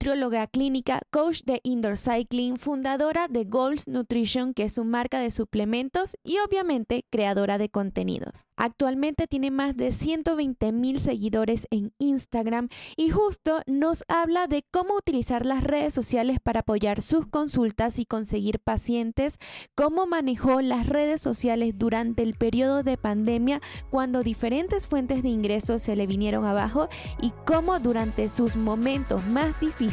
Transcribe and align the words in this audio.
nutrióloga 0.00 0.46
clínica, 0.46 1.02
coach 1.10 1.42
de 1.44 1.60
indoor 1.62 1.98
cycling, 1.98 2.56
fundadora 2.56 3.28
de 3.28 3.44
Goals 3.44 3.86
Nutrition, 3.86 4.54
que 4.54 4.64
es 4.64 4.72
su 4.72 4.84
marca 4.86 5.20
de 5.20 5.30
suplementos 5.30 6.16
y 6.24 6.38
obviamente 6.38 7.04
creadora 7.10 7.58
de 7.58 7.68
contenidos. 7.68 8.46
Actualmente 8.56 9.26
tiene 9.26 9.50
más 9.50 9.76
de 9.76 9.92
120 9.92 10.72
mil 10.72 11.00
seguidores 11.00 11.66
en 11.70 11.92
Instagram 11.98 12.70
y 12.96 13.10
justo 13.10 13.60
nos 13.66 14.04
habla 14.08 14.46
de 14.46 14.64
cómo 14.70 14.96
utilizar 14.96 15.44
las 15.44 15.62
redes 15.62 15.92
sociales 15.92 16.38
para 16.42 16.60
apoyar 16.60 17.02
sus 17.02 17.26
consultas 17.26 17.98
y 17.98 18.06
conseguir 18.06 18.58
pacientes, 18.58 19.36
cómo 19.74 20.06
manejó 20.06 20.62
las 20.62 20.86
redes 20.86 21.20
sociales 21.20 21.74
durante 21.76 22.22
el 22.22 22.36
periodo 22.36 22.82
de 22.82 22.96
pandemia 22.96 23.60
cuando 23.90 24.22
diferentes 24.22 24.86
fuentes 24.86 25.22
de 25.22 25.28
ingresos 25.28 25.82
se 25.82 25.94
le 25.94 26.06
vinieron 26.06 26.46
abajo 26.46 26.88
y 27.20 27.34
cómo 27.44 27.80
durante 27.80 28.30
sus 28.30 28.56
momentos 28.56 29.26
más 29.26 29.60
difíciles 29.60 29.89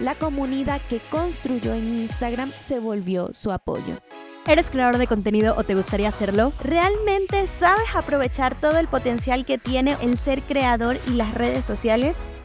la 0.00 0.14
comunidad 0.14 0.80
que 0.88 1.00
construyó 1.10 1.74
en 1.74 1.86
Instagram 2.00 2.52
se 2.58 2.78
volvió 2.78 3.32
su 3.32 3.52
apoyo. 3.52 3.94
¿Eres 4.46 4.70
creador 4.70 4.96
de 4.98 5.06
contenido 5.06 5.54
o 5.58 5.64
te 5.64 5.74
gustaría 5.74 6.08
hacerlo? 6.08 6.52
¿Realmente 6.64 7.46
sabes 7.46 7.94
aprovechar 7.94 8.58
todo 8.58 8.78
el 8.78 8.88
potencial 8.88 9.44
que 9.44 9.58
tiene 9.58 9.96
el 10.00 10.16
ser 10.16 10.40
creador 10.42 10.96
y 11.06 11.10
las 11.10 11.34
redes 11.34 11.64
sociales? 11.64 12.16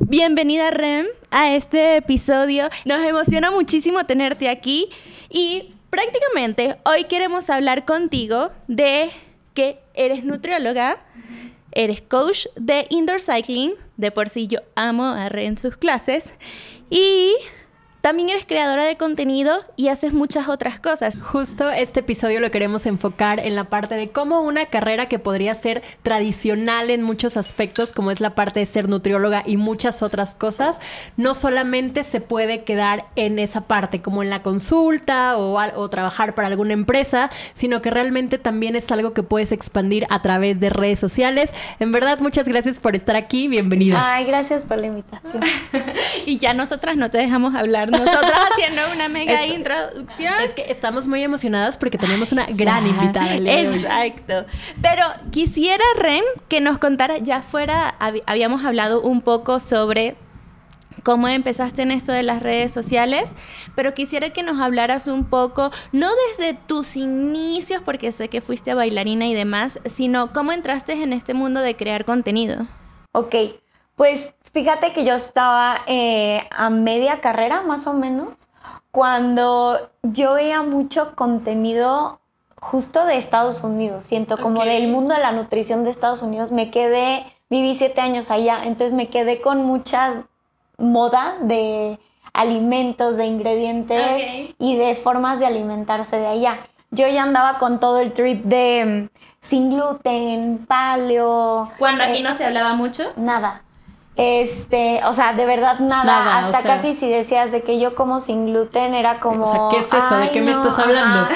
Bienvenida 0.00 0.70
Rem 0.70 1.06
a 1.30 1.54
este 1.54 1.96
episodio. 1.96 2.68
Nos 2.84 3.02
emociona 3.02 3.50
muchísimo 3.50 4.04
tenerte 4.06 4.48
aquí 4.48 4.88
y 5.28 5.74
prácticamente 5.90 6.76
hoy 6.84 7.04
queremos 7.04 7.50
hablar 7.50 7.84
contigo 7.84 8.50
de 8.68 9.10
que 9.54 9.78
eres 9.94 10.24
nutrióloga, 10.24 10.98
eres 11.72 12.00
coach 12.00 12.46
de 12.56 12.86
indoor 12.90 13.20
cycling, 13.20 13.74
de 13.96 14.10
por 14.10 14.28
sí 14.28 14.46
yo 14.46 14.60
amo 14.74 15.04
a 15.04 15.28
Rem 15.28 15.56
sus 15.56 15.76
clases 15.76 16.32
y 16.90 17.34
también 18.00 18.30
eres 18.30 18.46
creadora 18.46 18.84
de 18.84 18.96
contenido 18.96 19.64
y 19.74 19.88
haces 19.88 20.12
muchas 20.12 20.48
otras 20.48 20.78
cosas. 20.78 21.20
Justo 21.20 21.68
este 21.68 22.00
episodio 22.00 22.38
lo 22.38 22.50
queremos 22.52 22.86
enfocar 22.86 23.40
en 23.40 23.56
la 23.56 23.64
parte 23.64 23.96
de 23.96 24.08
cómo 24.08 24.40
una 24.42 24.66
carrera 24.66 25.06
que 25.06 25.18
podría 25.18 25.54
ser 25.56 25.82
tradicional 26.02 26.90
en 26.90 27.02
muchos 27.02 27.36
aspectos, 27.36 27.92
como 27.92 28.12
es 28.12 28.20
la 28.20 28.36
parte 28.36 28.60
de 28.60 28.66
ser 28.66 28.88
nutrióloga 28.88 29.42
y 29.44 29.56
muchas 29.56 30.02
otras 30.02 30.36
cosas, 30.36 30.80
no 31.16 31.34
solamente 31.34 32.04
se 32.04 32.20
puede 32.20 32.62
quedar 32.62 33.06
en 33.16 33.40
esa 33.40 33.62
parte, 33.62 34.00
como 34.00 34.22
en 34.22 34.30
la 34.30 34.42
consulta 34.42 35.36
o, 35.36 35.58
o 35.58 35.88
trabajar 35.90 36.36
para 36.36 36.46
alguna 36.46 36.74
empresa, 36.74 37.30
sino 37.52 37.82
que 37.82 37.90
realmente 37.90 38.38
también 38.38 38.76
es 38.76 38.90
algo 38.92 39.12
que 39.12 39.24
puedes 39.24 39.50
expandir 39.50 40.06
a 40.08 40.22
través 40.22 40.60
de 40.60 40.70
redes 40.70 41.00
sociales. 41.00 41.52
En 41.80 41.90
verdad, 41.90 42.20
muchas 42.20 42.46
gracias 42.46 42.78
por 42.78 42.94
estar 42.94 43.16
aquí. 43.16 43.48
Bienvenida. 43.48 44.14
Ay, 44.14 44.24
gracias 44.24 44.62
por 44.62 44.78
la 44.78 44.86
invitación. 44.86 45.42
y 46.26 46.38
ya 46.38 46.54
nosotras 46.54 46.96
no 46.96 47.10
te 47.10 47.18
dejamos 47.18 47.56
hablar 47.56 47.87
nosotras 47.90 48.32
haciendo 48.52 48.82
una 48.92 49.08
mega 49.08 49.46
introducción. 49.46 50.34
Es 50.42 50.54
que 50.54 50.70
estamos 50.70 51.08
muy 51.08 51.22
emocionadas 51.22 51.76
porque 51.78 51.98
tenemos 51.98 52.32
una 52.32 52.46
gran 52.46 52.86
invitada. 52.86 53.34
Exacto. 53.34 54.44
Pero 54.80 55.04
quisiera, 55.30 55.84
Ren, 55.98 56.24
que 56.48 56.60
nos 56.60 56.78
contara, 56.78 57.18
ya 57.18 57.42
fuera, 57.42 57.94
habíamos 58.26 58.64
hablado 58.64 59.02
un 59.02 59.20
poco 59.20 59.60
sobre 59.60 60.16
cómo 61.02 61.28
empezaste 61.28 61.82
en 61.82 61.90
esto 61.90 62.12
de 62.12 62.22
las 62.22 62.42
redes 62.42 62.72
sociales, 62.72 63.34
pero 63.74 63.94
quisiera 63.94 64.30
que 64.30 64.42
nos 64.42 64.60
hablaras 64.60 65.06
un 65.06 65.24
poco, 65.24 65.70
no 65.92 66.10
desde 66.28 66.54
tus 66.54 66.96
inicios, 66.96 67.82
porque 67.84 68.12
sé 68.12 68.28
que 68.28 68.40
fuiste 68.40 68.74
bailarina 68.74 69.26
y 69.26 69.34
demás, 69.34 69.80
sino 69.86 70.32
cómo 70.32 70.52
entraste 70.52 71.02
en 71.02 71.12
este 71.12 71.34
mundo 71.34 71.60
de 71.60 71.76
crear 71.76 72.04
contenido. 72.04 72.66
Ok, 73.12 73.34
pues 73.96 74.34
Fíjate 74.58 74.92
que 74.92 75.04
yo 75.04 75.14
estaba 75.14 75.82
eh, 75.86 76.42
a 76.50 76.68
media 76.68 77.20
carrera, 77.20 77.62
más 77.62 77.86
o 77.86 77.92
menos, 77.92 78.30
cuando 78.90 79.88
yo 80.02 80.32
veía 80.34 80.64
mucho 80.64 81.14
contenido 81.14 82.18
justo 82.56 83.04
de 83.04 83.18
Estados 83.18 83.62
Unidos, 83.62 84.06
siento 84.06 84.36
como 84.36 84.64
del 84.64 84.88
mundo 84.88 85.14
de 85.14 85.20
la 85.20 85.30
nutrición 85.30 85.84
de 85.84 85.90
Estados 85.90 86.22
Unidos. 86.22 86.50
Me 86.50 86.72
quedé, 86.72 87.24
viví 87.48 87.76
siete 87.76 88.00
años 88.00 88.32
allá, 88.32 88.64
entonces 88.64 88.94
me 88.94 89.06
quedé 89.06 89.40
con 89.40 89.64
mucha 89.64 90.24
moda 90.76 91.36
de 91.40 92.00
alimentos, 92.32 93.16
de 93.16 93.26
ingredientes 93.26 94.24
y 94.58 94.76
de 94.76 94.96
formas 94.96 95.38
de 95.38 95.46
alimentarse 95.46 96.16
de 96.16 96.26
allá. 96.26 96.58
Yo 96.90 97.06
ya 97.06 97.22
andaba 97.22 97.60
con 97.60 97.78
todo 97.78 98.00
el 98.00 98.12
trip 98.12 98.42
de 98.42 99.08
mm, 99.08 99.18
sin 99.40 99.70
gluten, 99.70 100.66
paleo. 100.66 101.70
Cuando 101.78 102.02
aquí 102.02 102.18
eh, 102.18 102.22
no 102.24 102.32
se 102.32 102.44
hablaba 102.44 102.74
mucho. 102.74 103.04
Nada. 103.14 103.62
Este, 104.18 105.00
o 105.04 105.12
sea, 105.12 105.32
de 105.32 105.46
verdad 105.46 105.78
nada. 105.78 106.38
Hasta 106.38 106.64
casi 106.64 106.94
si 106.96 107.08
decías 107.08 107.52
de 107.52 107.62
que 107.62 107.78
yo 107.78 107.94
como 107.94 108.18
sin 108.18 108.46
gluten 108.46 108.94
era 108.94 109.20
como. 109.20 109.44
O 109.44 109.48
sea, 109.48 109.60
¿qué 109.70 109.78
es 109.78 109.94
eso? 109.94 110.16
¿De 110.16 110.32
qué 110.32 110.42
me 110.42 110.50
estás 110.50 110.76
hablando? 110.76 111.28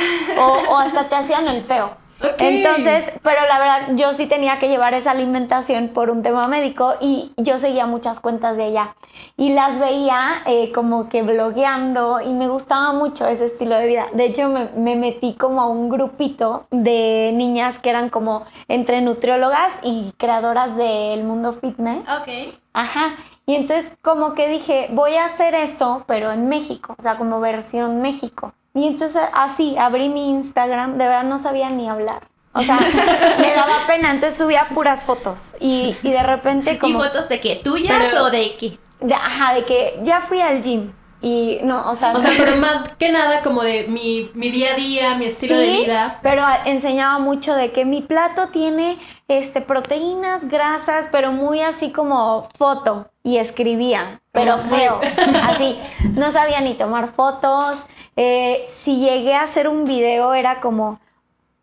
O, 0.69 0.76
hasta 0.76 1.09
te 1.09 1.15
hacían 1.15 1.47
el 1.47 1.62
feo. 1.62 2.02
Entonces, 2.38 3.12
pero 3.22 3.41
la 3.47 3.59
verdad, 3.59 3.97
yo 3.97 4.12
sí 4.12 4.27
tenía 4.27 4.59
que 4.59 4.69
llevar 4.69 4.94
esa 4.94 5.10
alimentación 5.10 5.88
por 5.88 6.10
un 6.10 6.22
tema 6.22 6.49
médico 6.49 6.94
y 7.00 7.33
yo 7.37 7.59
seguía 7.59 7.87
muchas 7.87 8.21
cuentas 8.21 8.56
de 8.56 8.69
ella 8.69 8.94
y 9.37 9.53
las 9.53 9.78
veía 9.78 10.43
eh, 10.47 10.72
como 10.72 11.09
que 11.09 11.22
blogueando 11.22 12.21
y 12.21 12.32
me 12.32 12.49
gustaba 12.49 12.93
mucho 12.93 13.27
ese 13.27 13.47
estilo 13.47 13.77
de 13.77 13.87
vida. 13.87 14.06
De 14.12 14.27
hecho, 14.27 14.49
me, 14.49 14.69
me, 14.77 14.97
metí 14.97 15.34
como 15.34 15.61
a 15.61 15.69
un 15.69 15.88
grupito 15.88 16.66
de 16.71 17.32
niñas 17.34 17.78
que 17.78 17.91
eran 17.91 18.11
como 18.11 18.44
entre 18.69 19.00
nutriólogas 19.00 19.72
y 19.82 20.12
creadoras 20.16 20.77
del 20.77 21.25
mundo 21.25 21.53
fitness. 21.53 22.03
Ok. 22.21 22.55
Ajá. 22.72 23.16
Y 23.47 23.55
entonces 23.56 23.97
como 24.03 24.34
que 24.34 24.49
dije, 24.49 24.88
voy 24.93 25.15
a 25.16 25.27
hacer 25.27 25.55
eso, 25.55 26.05
pero 26.06 26.31
en 26.31 26.49
México, 26.49 26.94
o 26.99 27.03
sea, 27.03 27.16
como 27.16 27.41
versión 27.41 28.00
México. 28.00 28.53
Y 28.75 28.87
entonces 28.87 29.22
así 29.33 29.77
abrí 29.77 30.09
mi 30.09 30.31
Instagram, 30.31 30.93
de 30.93 31.05
verdad 31.05 31.25
no 31.25 31.38
sabía 31.38 31.69
ni 31.71 31.88
hablar. 31.88 32.28
O 32.55 32.60
sea, 32.60 32.78
me 33.38 33.53
daba 33.53 33.87
pena, 33.87 34.10
entonces 34.10 34.37
subía 34.37 34.69
puras 34.75 35.05
fotos. 35.05 35.55
Y, 35.60 35.97
y 36.03 36.10
de 36.10 36.22
repente 36.22 36.78
como... 36.78 36.99
¿Y 36.99 37.03
fotos 37.03 37.29
de 37.29 37.41
qué? 37.41 37.56
¿Tuyas 37.56 38.14
o 38.14 38.31
de 38.31 38.56
qué? 38.56 38.79
ajá, 39.14 39.55
de 39.55 39.64
que 39.64 40.00
ya 40.05 40.20
fui 40.20 40.41
al 40.41 40.62
gym. 40.62 40.93
Y 41.23 41.61
no, 41.63 41.89
o 41.89 41.95
sea... 41.95 42.13
O 42.13 42.21
sea, 42.21 42.33
pero 42.37 42.57
más 42.57 42.89
que 42.99 43.11
nada 43.11 43.43
como 43.43 43.63
de 43.63 43.87
mi, 43.87 44.29
mi 44.35 44.51
día 44.51 44.73
a 44.73 44.77
día, 44.77 45.15
mi 45.15 45.27
estilo 45.27 45.57
de 45.57 45.71
vida. 45.71 46.19
pero 46.21 46.43
enseñaba 46.67 47.21
mucho 47.21 47.55
de 47.55 47.71
que 47.71 47.85
mi 47.85 48.03
plato 48.03 48.49
tiene 48.49 48.99
este, 49.29 49.61
proteínas, 49.61 50.49
grasas, 50.49 51.09
pero 51.13 51.31
muy 51.31 51.61
así 51.61 51.93
como 51.93 52.49
foto. 52.59 53.07
Y 53.23 53.37
escribía, 53.37 54.21
pero 54.33 54.59
feo. 54.59 55.01
Así, 55.45 55.79
no 56.17 56.33
sabía 56.33 56.61
ni 56.61 56.75
tomar 56.75 57.13
fotos. 57.13 57.79
Eh, 58.17 58.65
si 58.67 58.99
llegué 58.99 59.35
a 59.35 59.43
hacer 59.43 59.69
un 59.69 59.85
video 59.85 60.35
era 60.35 60.61
como 60.61 60.99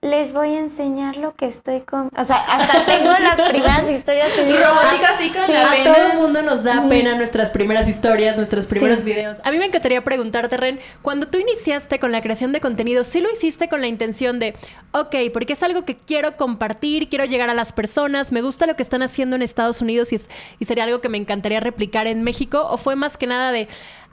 les 0.01 0.31
voy 0.31 0.55
a 0.55 0.59
enseñar 0.59 1.17
lo 1.17 1.35
que 1.35 1.45
estoy 1.45 1.81
con... 1.81 2.09
O 2.15 2.23
sea, 2.23 2.37
hasta 2.37 2.85
tengo 2.85 3.09
las 3.09 3.41
primeras 3.49 3.89
historias 3.89 4.33
digo... 4.33 4.57
Robótica 4.57 5.09
así 5.13 5.29
con 5.29 5.41
la 5.51 5.63
A 5.63 5.71
pena. 5.71 5.93
todo 5.93 6.11
el 6.11 6.17
mundo 6.17 6.41
nos 6.41 6.63
da 6.63 6.87
pena 6.87 7.15
nuestras 7.15 7.51
primeras 7.51 7.85
historias, 7.85 8.37
nuestros 8.37 8.65
primeros 8.65 9.03
videos. 9.03 9.39
A 9.43 9.51
mí 9.51 9.57
me 9.57 9.65
encantaría 9.65 10.01
preguntarte, 10.01 10.55
Ren, 10.55 10.79
cuando 11.01 11.27
tú 11.27 11.37
iniciaste 11.37 11.99
con 11.99 12.13
la 12.13 12.21
creación 12.21 12.53
de 12.53 12.61
contenido, 12.61 13.03
¿sí 13.03 13.19
lo 13.19 13.29
hiciste 13.29 13.67
con 13.67 13.81
la 13.81 13.87
intención 13.87 14.39
de, 14.39 14.55
ok, 14.93 15.15
porque 15.33 15.51
es 15.51 15.63
algo 15.63 15.83
que 15.83 15.97
quiero 15.97 16.37
compartir, 16.37 17.09
quiero 17.09 17.25
llegar 17.25 17.49
a 17.49 17.53
las 17.53 17.73
personas, 17.73 18.31
me 18.31 18.41
gusta 18.41 18.67
lo 18.67 18.77
que 18.77 18.83
están 18.83 19.01
haciendo 19.01 19.35
en 19.35 19.41
Estados 19.41 19.81
Unidos 19.81 20.13
y, 20.13 20.15
es, 20.15 20.29
y 20.59 20.65
sería 20.65 20.85
algo 20.85 21.01
que 21.01 21.09
me 21.09 21.17
encantaría 21.17 21.59
replicar 21.59 22.07
en 22.07 22.23
México? 22.23 22.65
¿O 22.69 22.77
fue 22.77 22.95
más 22.95 23.17
que 23.17 23.27
nada 23.27 23.51
de, 23.51 23.67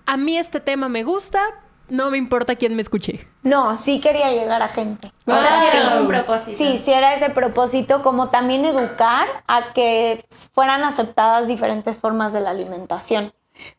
a 0.04 0.16
mí 0.16 0.36
este 0.36 0.58
tema 0.58 0.88
me 0.88 1.04
gusta, 1.04 1.40
no 1.88 2.10
me 2.10 2.18
importa 2.18 2.56
quién 2.56 2.74
me 2.74 2.82
escuche? 2.82 3.26
No, 3.42 3.76
sí 3.76 4.00
quería 4.00 4.30
llegar 4.32 4.60
a 4.62 4.68
gente. 4.68 5.12
O 5.26 5.34
sea, 5.34 5.48
Ah, 5.50 5.60
sí 5.70 5.76
era 5.76 5.92
sí. 5.92 5.98
un 6.00 6.06
propósito. 6.08 6.56
Sí, 6.58 6.78
sí 6.78 6.92
era 6.92 7.14
ese 7.14 7.30
propósito, 7.30 8.02
como 8.02 8.30
también 8.30 8.64
educar 8.64 9.26
a 9.46 9.72
que 9.72 10.24
fueran 10.54 10.84
aceptadas 10.84 11.46
diferentes 11.46 11.96
formas 11.98 12.32
de 12.32 12.40
la 12.40 12.50
alimentación. 12.50 13.32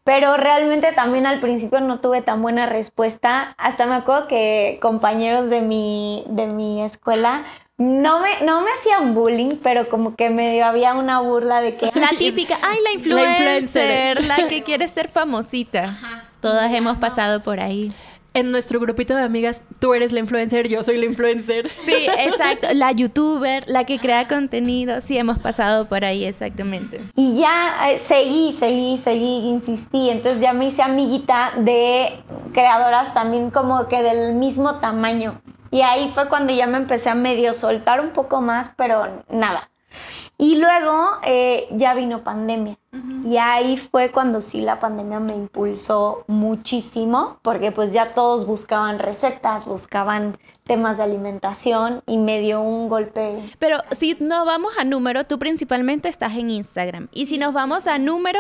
Pero 0.04 0.38
realmente 0.38 0.92
también 0.94 1.28
al 1.28 1.40
principio 1.40 1.80
no 1.82 2.00
tuve 2.00 2.22
tan 2.24 2.42
buena 2.42 2.66
respuesta. 2.66 3.54
Hasta 3.58 3.86
me 3.86 3.94
acuerdo 3.96 4.28
que 4.28 4.80
compañeros 4.82 5.50
de 5.52 5.62
mi, 5.62 6.24
de 6.28 6.48
mi 6.48 6.82
escuela 6.82 7.44
no 7.78 8.20
me, 8.22 8.42
no 8.42 8.62
me 8.62 8.72
hacían 8.72 9.14
bullying, 9.14 9.58
pero 9.62 9.88
como 9.88 10.16
que 10.16 10.32
medio 10.32 10.66
había 10.66 10.96
una 10.96 11.20
burla 11.20 11.62
de 11.62 11.78
que... 11.78 11.92
La 11.94 12.10
típica, 12.18 12.58
ay, 12.64 12.80
la 12.84 12.92
influencer, 12.94 14.24
la, 14.24 14.48
que 14.48 14.64
quiere 14.64 14.88
ser 14.88 15.10
famosita. 15.10 15.96
Todas 16.48 16.72
hemos 16.72 16.98
pasado 16.98 17.44
por 17.44 17.60
ahí. 17.60 17.92
En 18.34 18.52
nuestro 18.52 18.80
grupito 18.80 19.16
de 19.16 19.22
amigas, 19.24 19.64
tú 19.80 19.94
eres 19.94 20.12
la 20.12 20.20
influencer, 20.20 20.70
yo 20.70 20.82
soy 20.82 20.98
la 20.98 21.06
influencer. 21.06 21.70
Sí, 21.84 22.08
exacto. 22.20 22.68
La 22.74 22.92
youtuber, 22.92 23.64
la 23.68 23.84
que 23.84 24.00
crea 24.00 24.28
contenido, 24.30 25.02
sí 25.02 25.18
hemos 25.18 25.40
pasado 25.40 25.90
por 25.90 26.06
ahí, 26.06 26.24
exactamente. 26.24 27.02
Y 27.16 27.40
ya 27.40 27.92
eh, 27.92 27.98
seguí, 27.98 28.54
seguí, 28.54 28.98
seguí, 29.04 29.50
insistí. 29.50 30.10
Entonces 30.10 30.40
ya 30.40 30.54
me 30.54 30.68
hice 30.68 30.84
amiguita 30.84 31.52
de 31.58 32.14
creadoras 32.54 33.14
también 33.14 33.50
como 33.50 33.88
que 33.90 34.02
del 34.02 34.36
mismo 34.36 34.76
tamaño. 34.76 35.42
Y 35.70 35.82
ahí 35.82 36.10
fue 36.14 36.30
cuando 36.30 36.54
ya 36.54 36.66
me 36.66 36.78
empecé 36.78 37.10
a 37.10 37.16
medio 37.16 37.54
soltar 37.54 38.00
un 38.00 38.12
poco 38.12 38.40
más, 38.40 38.72
pero 38.78 39.24
nada. 39.30 39.70
Y 40.40 40.58
luego 40.58 41.18
eh, 41.24 41.68
ya 41.72 41.96
vino 41.96 42.24
pandemia. 42.24 42.78
Y 43.26 43.38
ahí 43.38 43.76
fue 43.78 44.12
cuando 44.12 44.40
sí 44.40 44.62
la 44.62 44.80
pandemia 44.80 45.20
me 45.20 45.36
impulsó 45.36 46.24
muchísimo, 46.28 47.40
porque 47.42 47.72
pues 47.72 47.92
ya 47.92 48.12
todos 48.12 48.46
buscaban 48.46 49.00
recetas, 49.00 49.68
buscaban 49.68 50.38
temas 50.64 50.98
de 50.98 51.04
alimentación 51.04 52.04
y 52.06 52.18
me 52.18 52.40
dio 52.40 52.62
un 52.62 52.90
golpe 52.90 53.42
Pero 53.58 53.78
si 53.92 54.16
nos 54.20 54.46
vamos 54.46 54.78
a 54.78 54.84
número, 54.84 55.26
tú 55.26 55.40
principalmente 55.40 56.10
estás 56.10 56.36
en 56.36 56.52
Instagram. 56.52 57.08
Y 57.12 57.26
si 57.26 57.38
nos 57.38 57.54
vamos 57.54 57.88
a 57.88 57.98
número, 57.98 58.40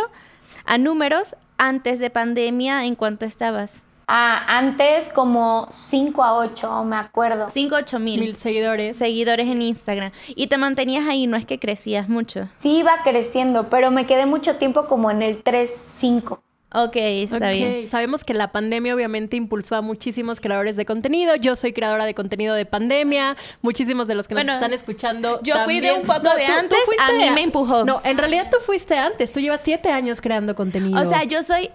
a 0.66 0.78
números, 0.78 1.36
antes 1.58 2.00
de 2.00 2.10
pandemia, 2.10 2.86
¿en 2.86 2.96
cuánto 2.96 3.26
estabas? 3.26 3.87
Ah, 4.10 4.58
antes 4.58 5.10
como 5.10 5.68
5 5.70 6.24
a 6.24 6.38
8, 6.38 6.84
me 6.86 6.96
acuerdo. 6.96 7.48
5, 7.50 7.76
8 7.76 8.00
Mil 8.00 8.22
mil 8.22 8.36
seguidores. 8.38 8.96
seguidores 8.96 9.48
en 9.48 9.62
Instagram. 9.62 10.12
Y 10.30 10.48
te 10.48 10.58
mantenías 10.58 11.06
ahí, 11.08 11.28
no 11.28 11.36
es 11.36 11.46
que 11.46 11.60
crecías 11.60 12.08
mucho. 12.08 12.48
Sí 12.58 12.78
iba 12.78 13.04
creciendo, 13.04 13.70
pero 13.70 13.92
me 13.92 14.08
quedé 14.08 14.26
mucho 14.26 14.56
tiempo 14.56 14.86
como 14.88 15.12
en 15.12 15.22
el 15.24 15.44
3, 15.44 15.70
5. 15.70 16.40
Ok, 16.74 16.96
está 16.98 17.50
bien. 17.52 17.90
Sabemos 17.90 18.26
que 18.26 18.34
la 18.34 18.52
pandemia 18.52 18.94
obviamente 18.94 19.38
impulsó 19.38 19.76
a 19.76 19.82
muchísimos 19.82 20.42
creadores 20.42 20.76
de 20.76 20.86
contenido. 20.86 21.36
Yo 21.38 21.56
soy 21.56 21.72
creadora 21.72 22.06
de 22.06 22.14
contenido 22.14 22.56
de 22.56 22.66
pandemia. 22.66 23.38
Muchísimos 23.62 24.08
de 24.08 24.16
los 24.16 24.28
que 24.28 24.36
nos 24.36 24.44
están 24.44 24.74
escuchando. 24.74 25.40
yo 25.44 25.58
fui 25.60 25.80
de 25.80 25.88
también- 25.90 26.02
un 26.02 26.22
poco 26.22 26.36
de 26.36 26.46
antes, 26.46 26.78
fuiste 26.86 27.04
a 27.04 27.14
mí 27.14 27.30
me 27.34 27.44
empujó. 27.44 27.86
No, 27.86 28.02
en 28.04 28.18
realidad 28.18 28.50
tú 28.52 28.58
fuiste 28.66 28.98
antes. 28.98 29.32
Tú 29.32 29.40
llevas 29.40 29.62
siete 29.64 29.90
años 29.90 30.20
creando 30.20 30.56
contenido. 30.56 31.02
O 31.02 31.06
sea, 31.06 31.24
yo 31.24 31.42
soy 31.42 31.70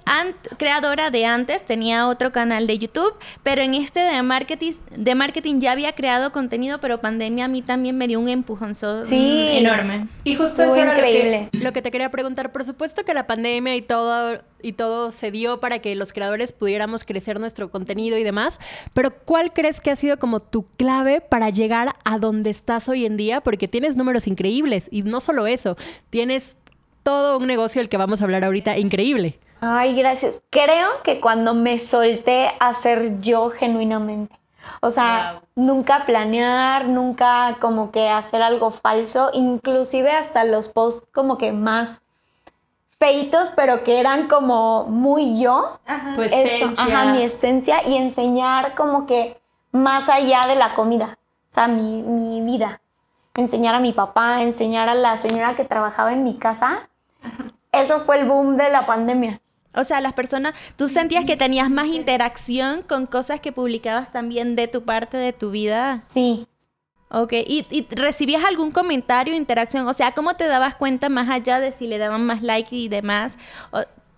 creadora 0.59 1.11
de 1.11 1.25
antes, 1.25 1.65
tenía 1.65 2.06
otro 2.09 2.31
canal 2.31 2.67
de 2.67 2.79
YouTube, 2.79 3.15
pero 3.43 3.62
en 3.62 3.75
este 3.75 4.00
de 4.00 4.23
marketing, 4.23 4.73
de 4.94 5.15
marketing 5.15 5.61
ya 5.61 5.73
había 5.73 5.93
creado 5.94 6.33
contenido, 6.33 6.81
pero 6.81 7.00
pandemia 7.00 7.47
a 7.47 7.49
mí 7.49 7.62
también 7.62 7.97
me 7.97 8.09
dio 8.09 8.21
un 8.21 8.29
empujonzo 8.29 9.05
Sí. 9.06 9.49
enorme. 9.53 10.06
Y 10.25 10.37
justo 10.37 10.62
Estuvo 10.62 10.77
eso 10.77 10.83
era 10.83 10.94
lo 10.97 11.00
que, 11.03 11.09
increíble. 11.09 11.49
lo 11.62 11.73
que 11.73 11.81
te 11.83 11.91
quería 11.91 12.11
preguntar. 12.11 12.53
Por 12.53 12.65
supuesto 12.65 13.05
que 13.05 13.15
la 13.15 13.27
pandemia 13.27 13.75
y 13.75 13.83
todo, 13.83 14.41
y 14.65 14.73
todo 14.75 14.81
se 15.11 15.31
dio 15.31 15.61
para 15.61 15.81
que 15.81 15.94
los 15.94 16.12
creadores 16.12 16.52
pudiéramos 16.52 17.05
crecer 17.05 17.40
nuestro 17.40 17.70
contenido 17.70 18.19
y 18.19 18.25
demás. 18.25 18.58
Pero 18.94 19.11
¿cuál 19.11 19.52
crees 19.52 19.81
que 19.81 19.90
ha 19.90 19.96
sido 19.96 20.19
como 20.19 20.40
tu 20.40 20.64
clave 20.76 21.20
para 21.20 21.50
llegar 21.50 21.96
a 22.05 22.19
donde 22.19 22.50
estás 22.50 22.88
hoy 22.88 23.06
en 23.06 23.17
día? 23.17 23.40
Porque 23.40 23.69
tienes 23.69 23.96
números 23.96 24.26
increíbles. 24.26 24.88
Y 24.90 25.02
no 25.02 25.20
solo 25.20 25.46
eso, 25.46 25.76
tienes 26.11 26.56
todo 27.02 27.38
un 27.38 27.46
negocio 27.46 27.81
del 27.81 27.88
que 27.88 27.96
vamos 27.96 28.20
a 28.20 28.25
hablar 28.25 28.44
ahorita 28.44 28.79
increíble. 28.79 29.38
Ay, 29.61 29.94
gracias. 29.94 30.40
Creo 30.50 30.88
que 31.05 31.20
cuando 31.20 31.55
me 31.55 31.79
solté 31.79 32.50
a 32.58 32.75
ser 32.75 33.20
yo 33.20 33.50
genuinamente. 33.50 34.34
O 34.81 34.90
sea, 34.90 35.43
nunca 35.55 36.05
planear, 36.06 36.87
nunca 36.88 37.56
como 37.61 37.90
que 37.90 38.08
hacer 38.08 38.43
algo 38.43 38.70
falso, 38.70 39.31
inclusive 39.32 40.11
hasta 40.11 40.44
los 40.44 40.69
posts 40.69 41.06
como 41.12 41.38
que 41.38 41.52
más 41.52 42.02
feitos, 43.03 43.51
pero 43.57 43.83
que 43.83 43.99
eran 43.99 44.29
como 44.29 44.85
muy 44.85 45.41
yo. 45.41 45.81
Tu 46.15 46.23
Eso, 46.23 46.37
esencia. 46.37 46.85
ajá, 46.85 47.13
mi 47.13 47.23
esencia 47.23 47.83
y 47.89 47.97
enseñar 47.97 48.77
como 48.77 49.07
que 49.07 49.41
más 49.73 50.09
allá 50.09 50.43
de 50.47 50.55
la 50.55 50.75
comida, 50.77 51.19
o 51.51 51.55
sea, 51.55 51.67
mi, 51.67 52.01
mi 52.01 52.41
vida. 52.43 52.81
Enseñar 53.35 53.75
a 53.75 53.81
mi 53.81 53.93
papá, 53.93 54.43
enseñar 54.43 54.89
a 54.89 54.95
la 54.95 55.17
señora 55.17 55.57
que 55.57 55.65
trabajaba 55.65 56.13
en 56.13 56.23
mi 56.23 56.37
casa. 56.37 56.89
Eso 57.73 58.01
fue 58.01 58.21
el 58.21 58.29
boom 58.29 58.57
de 58.57 58.69
la 58.71 58.87
pandemia. 58.87 59.41
O 59.75 59.83
sea, 59.83 60.01
las 60.01 60.13
personas, 60.13 60.53
tú 60.77 60.89
sentías 60.89 61.25
que 61.25 61.37
tenías 61.37 61.71
más 61.71 61.89
interacción 61.89 62.83
con 62.83 63.07
cosas 63.07 63.41
que 63.41 63.51
publicabas 63.51 64.13
también 64.13 64.55
de 64.55 64.69
tu 64.69 64.85
parte 64.85 65.17
de 65.17 65.33
tu 65.33 65.51
vida. 65.51 66.03
Sí. 66.13 66.47
Ok, 67.12 67.32
¿Y, 67.32 67.67
y 67.70 67.87
recibías 67.91 68.43
algún 68.44 68.70
comentario, 68.70 69.35
interacción? 69.35 69.87
O 69.87 69.93
sea, 69.93 70.12
¿cómo 70.12 70.35
te 70.35 70.47
dabas 70.47 70.75
cuenta 70.75 71.11
más 71.11 71.29
allá 71.29 71.61
de 71.61 71.73
si 71.73 71.87
le 71.87 71.99
daban 71.99 72.25
más 72.25 72.43
like 72.43 72.75
y 72.75 72.88
demás? 72.88 73.38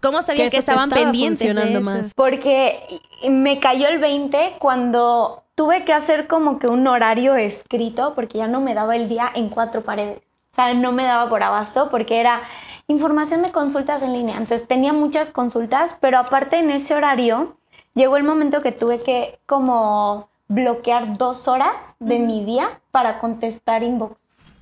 ¿Cómo 0.00 0.22
sabías 0.22 0.50
que, 0.50 0.58
estaban 0.58 0.90
estaba 0.90 1.02
pendientes 1.02 1.40
de 1.40 1.46
funcionando 1.46 1.78
eso? 1.78 2.02
más. 2.02 2.14
Porque 2.14 3.00
me 3.28 3.58
cayó 3.58 3.88
el 3.88 3.98
20 3.98 4.56
cuando 4.58 5.44
tuve 5.54 5.84
que 5.84 5.92
hacer 5.92 6.26
como 6.26 6.58
que 6.58 6.68
un 6.68 6.86
horario 6.86 7.34
escrito, 7.34 8.14
porque 8.14 8.38
ya 8.38 8.46
no 8.46 8.60
me 8.60 8.74
daba 8.74 8.94
el 8.94 9.08
día 9.08 9.30
en 9.34 9.48
cuatro 9.48 9.82
paredes. 9.82 10.18
O 10.52 10.54
sea, 10.54 10.72
no 10.74 10.92
me 10.92 11.04
daba 11.04 11.28
por 11.28 11.42
abasto 11.42 11.88
porque 11.90 12.20
era 12.20 12.40
información 12.86 13.42
de 13.42 13.50
consultas 13.50 14.02
en 14.02 14.12
línea. 14.12 14.36
Entonces 14.36 14.68
tenía 14.68 14.92
muchas 14.92 15.30
consultas, 15.30 15.96
pero 16.00 16.18
aparte 16.18 16.58
en 16.58 16.70
ese 16.70 16.94
horario 16.94 17.56
llegó 17.94 18.16
el 18.16 18.24
momento 18.24 18.60
que 18.60 18.72
tuve 18.72 19.02
que 19.02 19.40
como 19.46 20.28
bloquear 20.48 21.16
dos 21.16 21.48
horas 21.48 21.96
de 22.00 22.18
mi 22.18 22.44
día 22.44 22.80
para 22.90 23.18
contestar 23.18 23.82
inbox. 23.82 24.16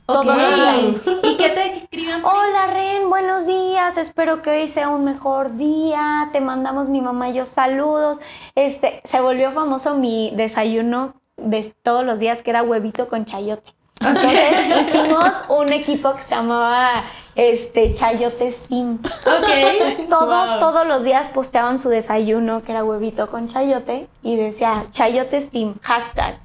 Todos 0.06 0.26
los 0.26 0.54
días. 0.54 1.18
¿Y 1.22 1.36
qué 1.36 1.48
te 1.50 1.76
escriben? 1.76 2.22
por 2.22 2.34
Hola 2.34 2.66
Ren, 2.66 3.08
buenos 3.08 3.46
días. 3.46 3.96
Espero 3.96 4.42
que 4.42 4.50
hoy 4.50 4.68
sea 4.68 4.88
un 4.88 5.04
mejor 5.04 5.56
día. 5.56 6.28
Te 6.32 6.40
mandamos 6.40 6.88
mi 6.88 7.00
mamá 7.00 7.30
y 7.30 7.34
yo 7.34 7.44
saludos. 7.44 8.18
Este, 8.54 9.00
se 9.04 9.20
volvió 9.20 9.52
famoso 9.52 9.96
mi 9.96 10.32
desayuno 10.34 11.14
de 11.36 11.72
todos 11.82 12.04
los 12.04 12.18
días 12.18 12.42
que 12.42 12.50
era 12.50 12.62
huevito 12.62 13.08
con 13.08 13.24
chayote. 13.24 13.72
Entonces 14.00 14.88
hicimos 14.88 15.32
un 15.48 15.72
equipo 15.72 16.14
que 16.14 16.22
se 16.22 16.34
llamaba 16.34 17.04
este 17.34 17.92
Chayote 17.94 18.50
Steam. 18.52 18.98
Ok. 19.04 20.06
Todos, 20.08 20.50
Wow. 20.50 20.60
todos 20.60 20.86
los 20.86 21.02
días 21.04 21.26
posteaban 21.28 21.78
su 21.78 21.88
desayuno 21.88 22.62
que 22.62 22.72
era 22.72 22.84
huevito 22.84 23.30
con 23.30 23.48
chayote 23.48 24.06
y 24.22 24.36
decía 24.36 24.84
Chayote 24.90 25.40
Steam, 25.40 25.74
hashtag. 25.82 26.38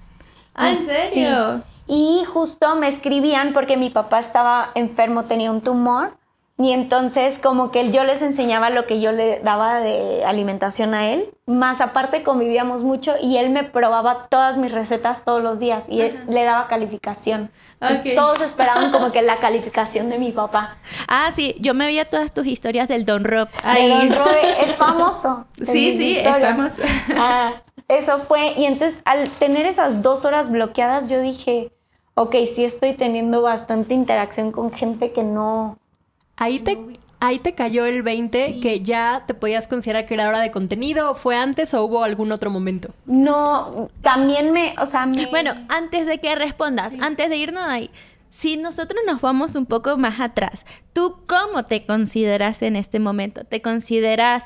Ah, 0.55 0.69
¿en 0.71 0.83
serio? 0.85 1.61
Y 1.87 2.23
justo 2.25 2.75
me 2.75 2.87
escribían 2.87 3.53
porque 3.53 3.77
mi 3.77 3.89
papá 3.89 4.19
estaba 4.19 4.71
enfermo, 4.75 5.23
tenía 5.25 5.51
un 5.51 5.61
tumor. 5.61 6.11
Y 6.59 6.71
entonces 6.71 7.37
como 7.37 7.69
que 7.69 7.91
yo 7.91 8.03
les 8.03 8.23
enseñaba 8.23 8.71
lo 8.71 8.87
que 8.87 8.99
yo 8.99 9.11
le 9.11 9.39
daba 9.41 9.79
de 9.79 10.25
alimentación 10.25 10.95
a 10.95 11.11
él. 11.11 11.29
Más 11.45 11.81
aparte 11.81 12.23
convivíamos 12.23 12.81
mucho 12.81 13.13
y 13.21 13.37
él 13.37 13.51
me 13.51 13.63
probaba 13.63 14.27
todas 14.27 14.57
mis 14.57 14.71
recetas 14.71 15.23
todos 15.23 15.43
los 15.43 15.59
días 15.59 15.83
y 15.87 16.01
él 16.01 16.23
le 16.27 16.43
daba 16.43 16.67
calificación. 16.67 17.51
Entonces. 17.79 18.15
Todos 18.15 18.41
esperaban 18.41 18.91
como 18.91 19.11
que 19.11 19.21
la 19.21 19.37
calificación 19.37 20.09
de 20.09 20.17
mi 20.17 20.31
papá. 20.31 20.77
Ah, 21.07 21.29
sí, 21.31 21.55
yo 21.59 21.75
me 21.75 21.85
veía 21.85 22.09
todas 22.09 22.33
tus 22.33 22.47
historias 22.47 22.87
del 22.87 23.05
Don 23.05 23.23
Rob. 23.23 23.49
De 23.49 23.59
Ahí. 23.63 23.89
Don 23.89 24.17
Roe 24.17 24.65
es 24.65 24.75
famoso. 24.75 25.45
Sí, 25.63 25.95
sí, 25.95 26.17
es 26.17 26.27
famoso. 26.27 26.81
Ah, 27.17 27.61
eso 27.87 28.19
fue. 28.19 28.53
Y 28.53 28.65
entonces 28.65 29.03
al 29.05 29.29
tener 29.31 29.67
esas 29.67 30.01
dos 30.01 30.25
horas 30.25 30.51
bloqueadas, 30.51 31.07
yo 31.07 31.21
dije, 31.21 31.71
ok, 32.15 32.35
sí 32.51 32.65
estoy 32.65 32.93
teniendo 32.93 33.43
bastante 33.43 33.93
interacción 33.93 34.51
con 34.51 34.71
gente 34.71 35.11
que 35.11 35.21
no... 35.21 35.77
Ahí 36.37 36.59
te, 36.59 36.77
ahí 37.19 37.39
te 37.39 37.55
cayó 37.55 37.85
el 37.85 38.03
20 38.03 38.59
que 38.61 38.81
ya 38.81 39.23
te 39.25 39.33
podías 39.33 39.67
considerar 39.67 40.05
creadora 40.05 40.39
de 40.39 40.51
contenido? 40.51 41.15
¿Fue 41.15 41.35
antes 41.35 41.73
o 41.73 41.83
hubo 41.83 42.03
algún 42.03 42.31
otro 42.31 42.49
momento? 42.51 42.93
No, 43.05 43.89
también 44.01 44.51
me, 44.53 44.75
o 44.79 44.85
sea, 44.85 45.07
me... 45.07 45.25
Bueno, 45.25 45.53
antes 45.67 46.05
de 46.05 46.19
que 46.19 46.35
respondas, 46.35 46.95
antes 47.01 47.29
de 47.29 47.37
irnos 47.37 47.63
ahí, 47.63 47.89
si 48.29 48.55
nosotros 48.55 49.01
nos 49.07 49.19
vamos 49.19 49.55
un 49.55 49.65
poco 49.65 49.97
más 49.97 50.19
atrás, 50.19 50.65
¿tú 50.93 51.17
cómo 51.27 51.63
te 51.65 51.85
consideras 51.85 52.61
en 52.61 52.75
este 52.75 52.99
momento? 52.99 53.43
¿Te 53.45 53.61
consideras 53.61 54.43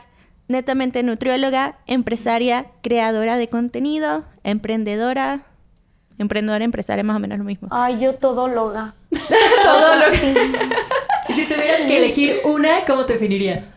netamente 0.47 1.03
nutrióloga, 1.03 1.79
empresaria, 1.87 2.67
creadora 2.81 3.37
de 3.37 3.49
contenido, 3.49 4.23
emprendedora? 4.43 5.43
Emprendedora, 6.17 6.63
empresaria, 6.63 7.03
más 7.03 7.15
o 7.15 7.19
menos 7.19 7.39
lo 7.39 7.43
mismo. 7.43 7.67
Ay, 7.71 7.99
yo 7.99 8.13
todóloga. 8.15 8.93
Todo 9.63 9.95
lo 9.95 10.11
Sí. 10.13 10.33
Y 11.31 11.33
si 11.33 11.45
tuvieras 11.47 11.81
que 11.81 11.97
elegir 11.97 12.41
una, 12.43 12.85
¿cómo 12.85 13.05
te 13.05 13.13
definirías? 13.13 13.71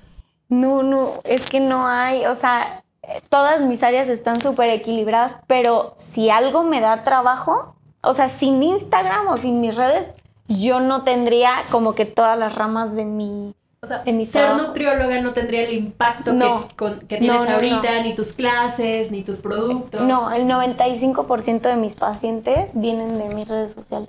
No, 0.48 0.82
no, 0.82 1.14
es 1.24 1.44
que 1.48 1.60
no 1.60 1.86
hay, 1.86 2.26
o 2.26 2.34
sea, 2.34 2.82
todas 3.28 3.60
mis 3.62 3.82
áreas 3.82 4.08
están 4.08 4.40
súper 4.40 4.70
equilibradas, 4.70 5.36
pero 5.46 5.94
si 5.96 6.30
algo 6.30 6.62
me 6.62 6.80
da 6.80 7.02
trabajo, 7.04 7.74
o 8.02 8.14
sea, 8.14 8.28
sin 8.28 8.62
Instagram 8.62 9.28
o 9.28 9.38
sin 9.38 9.60
mis 9.60 9.74
redes, 9.74 10.14
yo 10.48 10.80
no 10.80 11.02
tendría 11.04 11.64
como 11.70 11.94
que 11.94 12.04
todas 12.04 12.38
las 12.38 12.54
ramas 12.54 12.94
de 12.94 13.04
mi... 13.04 13.54
O 13.82 13.86
sea, 13.86 14.02
En 14.06 14.16
mi 14.16 14.24
ser 14.24 14.54
nutrióloga 14.54 15.20
no 15.20 15.32
tendría 15.34 15.62
el 15.62 15.74
impacto 15.74 16.32
No. 16.32 16.60
que, 16.68 16.74
con- 16.74 16.98
que 17.00 17.18
tienes 17.18 17.36
No, 17.36 17.44
no, 17.44 17.50
ahorita, 17.54 18.00
ni 18.02 18.14
tus 18.14 18.32
clases, 18.32 19.10
ni 19.10 19.22
tu 19.22 19.36
producto. 19.36 20.00
No, 20.00 20.32
el 20.32 20.46
95% 20.46 21.60
de 21.60 21.76
mis 21.76 21.94
pacientes 21.94 22.78
vienen 22.80 23.18
de 23.18 23.34
mis 23.34 23.46
redes 23.46 23.72
sociales. 23.72 24.08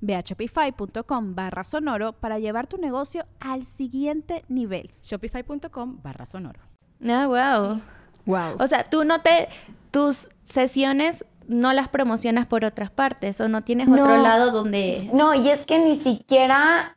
Ve 0.00 0.14
a 0.14 0.20
shopify.com 0.20 1.34
barra 1.34 1.64
sonoro 1.64 2.12
para 2.12 2.38
llevar 2.38 2.66
tu 2.66 2.78
negocio 2.78 3.26
al 3.40 3.64
siguiente 3.64 4.44
nivel. 4.48 4.90
Shopify.com 5.02 6.00
barra 6.02 6.26
sonoro. 6.26 6.60
Ah, 7.06 7.26
wow. 7.26 7.80
Wow. 8.26 8.56
O 8.58 8.66
sea, 8.66 8.84
tú 8.84 9.04
no 9.04 9.20
te... 9.20 9.48
Tus 9.90 10.30
sesiones 10.44 11.24
no 11.48 11.72
las 11.72 11.88
promocionas 11.88 12.46
por 12.46 12.64
otras 12.64 12.90
partes 12.90 13.40
o 13.40 13.48
no 13.48 13.62
tienes 13.62 13.88
otro 13.88 14.16
lado 14.16 14.52
donde... 14.52 15.10
No, 15.12 15.34
y 15.34 15.50
es 15.50 15.64
que 15.66 15.80
ni 15.80 15.96
siquiera, 15.96 16.96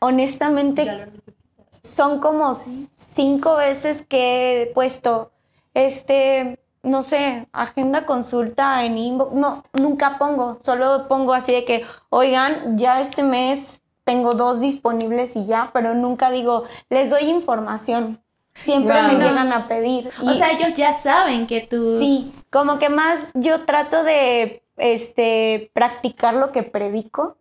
honestamente, 0.00 1.08
son 1.82 2.20
como 2.20 2.54
cinco 2.54 3.56
veces 3.56 4.04
que 4.06 4.62
he 4.62 4.66
puesto, 4.66 5.32
este, 5.72 6.58
no 6.86 7.02
sé, 7.02 7.46
agenda 7.52 8.06
consulta 8.06 8.84
en 8.84 8.96
inbox. 8.96 9.32
No, 9.32 9.62
nunca 9.72 10.18
pongo, 10.18 10.58
solo 10.60 11.08
pongo 11.08 11.34
así 11.34 11.52
de 11.52 11.64
que, 11.64 11.84
oigan, 12.10 12.78
ya 12.78 13.00
este 13.00 13.22
mes 13.22 13.82
tengo 14.04 14.32
dos 14.32 14.60
disponibles 14.60 15.34
y 15.36 15.46
ya, 15.46 15.70
pero 15.72 15.94
nunca 15.94 16.30
digo, 16.30 16.64
les 16.88 17.10
doy 17.10 17.24
información. 17.24 18.20
Siempre 18.54 18.94
Wow. 18.94 19.08
me 19.08 19.14
llegan 19.18 19.52
a 19.52 19.68
pedir. 19.68 20.08
O 20.22 20.32
sea, 20.32 20.52
ellos 20.52 20.72
ya 20.74 20.92
saben 20.94 21.46
que 21.46 21.60
tú... 21.60 21.98
Sí, 21.98 22.32
como 22.50 22.78
que 22.78 22.88
más 22.88 23.32
yo 23.34 23.64
trato 23.66 24.02
de 24.02 24.62
este, 24.78 25.70
practicar 25.74 26.34
lo 26.34 26.52
que 26.52 26.62
predico 26.62 27.36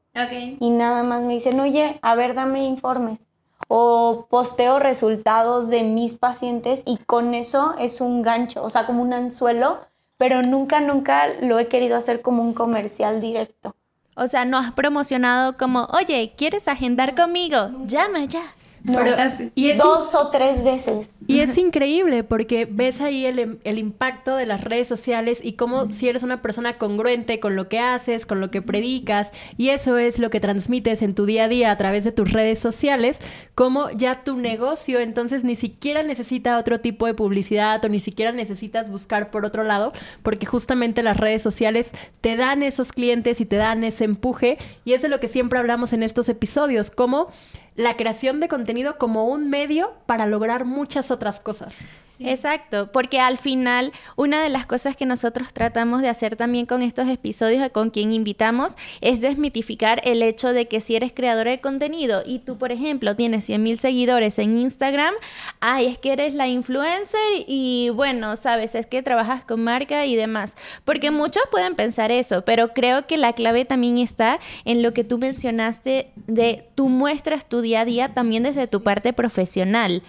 y 0.59 0.69
nada 0.71 1.03
más 1.03 1.21
me 1.21 1.33
dicen, 1.33 1.59
oye, 1.59 1.99
a 2.01 2.15
ver, 2.15 2.33
dame 2.35 2.63
informes. 2.65 3.29
O 3.67 4.27
posteo 4.29 4.79
resultados 4.79 5.69
de 5.69 5.83
mis 5.83 6.15
pacientes 6.15 6.83
y 6.85 6.97
con 6.97 7.33
eso 7.33 7.75
es 7.79 8.01
un 8.01 8.21
gancho, 8.21 8.63
o 8.63 8.69
sea, 8.69 8.85
como 8.85 9.01
un 9.01 9.13
anzuelo, 9.13 9.79
pero 10.17 10.41
nunca, 10.43 10.79
nunca 10.79 11.27
lo 11.41 11.59
he 11.59 11.67
querido 11.67 11.97
hacer 11.97 12.21
como 12.21 12.43
un 12.43 12.53
comercial 12.53 13.21
directo. 13.21 13.75
O 14.15 14.27
sea, 14.27 14.45
no 14.45 14.57
has 14.57 14.71
promocionado 14.71 15.57
como, 15.57 15.85
oye, 15.91 16.33
¿quieres 16.37 16.67
agendar 16.67 17.15
conmigo? 17.15 17.71
Llama 17.85 18.25
ya. 18.25 18.43
Pero- 18.85 19.15
y 19.55 19.69
es 19.69 19.77
dos 19.77 20.13
o 20.13 20.29
tres 20.29 20.63
veces. 20.63 21.15
Y 21.27 21.39
es 21.39 21.57
increíble 21.57 22.23
porque 22.23 22.67
ves 22.69 23.01
ahí 23.01 23.25
el, 23.25 23.57
el 23.63 23.77
impacto 23.79 24.35
de 24.35 24.45
las 24.45 24.63
redes 24.63 24.87
sociales 24.87 25.39
y 25.43 25.53
cómo 25.53 25.91
si 25.93 26.07
eres 26.07 26.23
una 26.23 26.41
persona 26.41 26.77
congruente 26.77 27.39
con 27.39 27.55
lo 27.55 27.67
que 27.67 27.79
haces, 27.79 28.25
con 28.25 28.39
lo 28.39 28.51
que 28.51 28.61
predicas, 28.61 29.31
y 29.57 29.69
eso 29.69 29.97
es 29.97 30.19
lo 30.19 30.29
que 30.29 30.39
transmites 30.39 31.01
en 31.01 31.15
tu 31.15 31.25
día 31.25 31.45
a 31.45 31.47
día 31.47 31.71
a 31.71 31.77
través 31.77 32.03
de 32.03 32.11
tus 32.11 32.31
redes 32.31 32.59
sociales, 32.59 33.19
como 33.55 33.89
ya 33.91 34.23
tu 34.23 34.37
negocio 34.37 34.99
entonces 34.99 35.43
ni 35.43 35.55
siquiera 35.55 36.03
necesita 36.03 36.57
otro 36.59 36.79
tipo 36.79 37.07
de 37.07 37.13
publicidad 37.13 37.83
o 37.83 37.89
ni 37.89 37.99
siquiera 37.99 38.31
necesitas 38.31 38.89
buscar 38.91 39.31
por 39.31 39.45
otro 39.45 39.63
lado, 39.63 39.93
porque 40.21 40.45
justamente 40.45 41.01
las 41.01 41.17
redes 41.17 41.41
sociales 41.41 41.91
te 42.21 42.35
dan 42.35 42.61
esos 42.61 42.91
clientes 42.91 43.41
y 43.41 43.45
te 43.45 43.55
dan 43.55 43.83
ese 43.83 44.03
empuje, 44.03 44.57
y 44.83 44.93
es 44.93 45.01
de 45.01 45.09
lo 45.09 45.19
que 45.19 45.27
siempre 45.27 45.57
hablamos 45.57 45.93
en 45.93 46.03
estos 46.03 46.29
episodios, 46.29 46.91
como 46.91 47.29
la 47.75 47.97
creación 47.97 48.39
de 48.39 48.47
contenido 48.47 48.97
como 48.97 49.27
un 49.27 49.49
medio 49.49 49.93
para 50.05 50.25
lograr 50.25 50.65
muchas 50.65 51.11
otras 51.11 51.39
cosas. 51.39 51.79
Exacto, 52.19 52.91
porque 52.93 53.19
al 53.19 53.37
final 53.37 53.91
una 54.15 54.41
de 54.41 54.47
las 54.47 54.65
cosas 54.65 54.95
que 54.95 55.05
nosotros 55.05 55.51
tratamos 55.53 56.01
de 56.01 56.07
hacer 56.07 56.37
también 56.37 56.65
con 56.65 56.81
estos 56.81 57.09
episodios 57.09 57.69
con 57.71 57.89
quien 57.89 58.13
invitamos 58.13 58.77
es 59.01 59.19
desmitificar 59.19 60.01
el 60.05 60.23
hecho 60.23 60.53
de 60.53 60.67
que 60.67 60.79
si 60.79 60.95
eres 60.95 61.11
creadora 61.11 61.51
de 61.51 61.59
contenido 61.59 62.23
y 62.25 62.39
tú, 62.39 62.57
por 62.57 62.71
ejemplo, 62.71 63.15
tienes 63.15 63.45
100 63.45 63.61
mil 63.61 63.77
seguidores 63.77 64.39
en 64.39 64.57
Instagram, 64.57 65.13
ay, 65.59 65.87
es 65.87 65.97
que 65.97 66.13
eres 66.13 66.33
la 66.33 66.47
influencer 66.47 67.19
y 67.47 67.89
bueno, 67.89 68.37
sabes, 68.37 68.75
es 68.75 68.85
que 68.87 69.03
trabajas 69.03 69.43
con 69.43 69.63
marca 69.63 70.05
y 70.05 70.15
demás, 70.15 70.55
porque 70.85 71.11
muchos 71.11 71.43
pueden 71.51 71.75
pensar 71.75 72.11
eso, 72.11 72.45
pero 72.45 72.73
creo 72.73 73.07
que 73.07 73.17
la 73.17 73.33
clave 73.33 73.65
también 73.65 73.97
está 73.97 74.39
en 74.63 74.81
lo 74.81 74.93
que 74.93 75.03
tú 75.03 75.17
mencionaste 75.17 76.11
de 76.15 76.69
tú 76.75 76.87
muestras 76.87 77.47
tu 77.49 77.61
día 77.65 77.81
a 77.81 77.85
día 77.85 78.13
también 78.13 78.43
desde 78.43 78.67
tu 78.67 78.81
parte 78.81 79.11
profesional. 79.11 80.01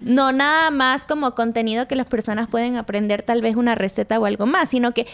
No 0.00 0.32
nada 0.32 0.70
más 0.70 1.04
como 1.04 1.34
contenido 1.34 1.86
que 1.88 1.96
las 1.96 2.06
personas 2.06 2.48
pueden 2.48 2.76
aprender 2.76 3.22
tal 3.22 3.42
vez 3.42 3.56
una 3.56 3.74
receta 3.74 4.18
o 4.18 4.24
algo 4.24 4.46
más, 4.46 4.70
sino 4.70 4.92
que 4.92 5.06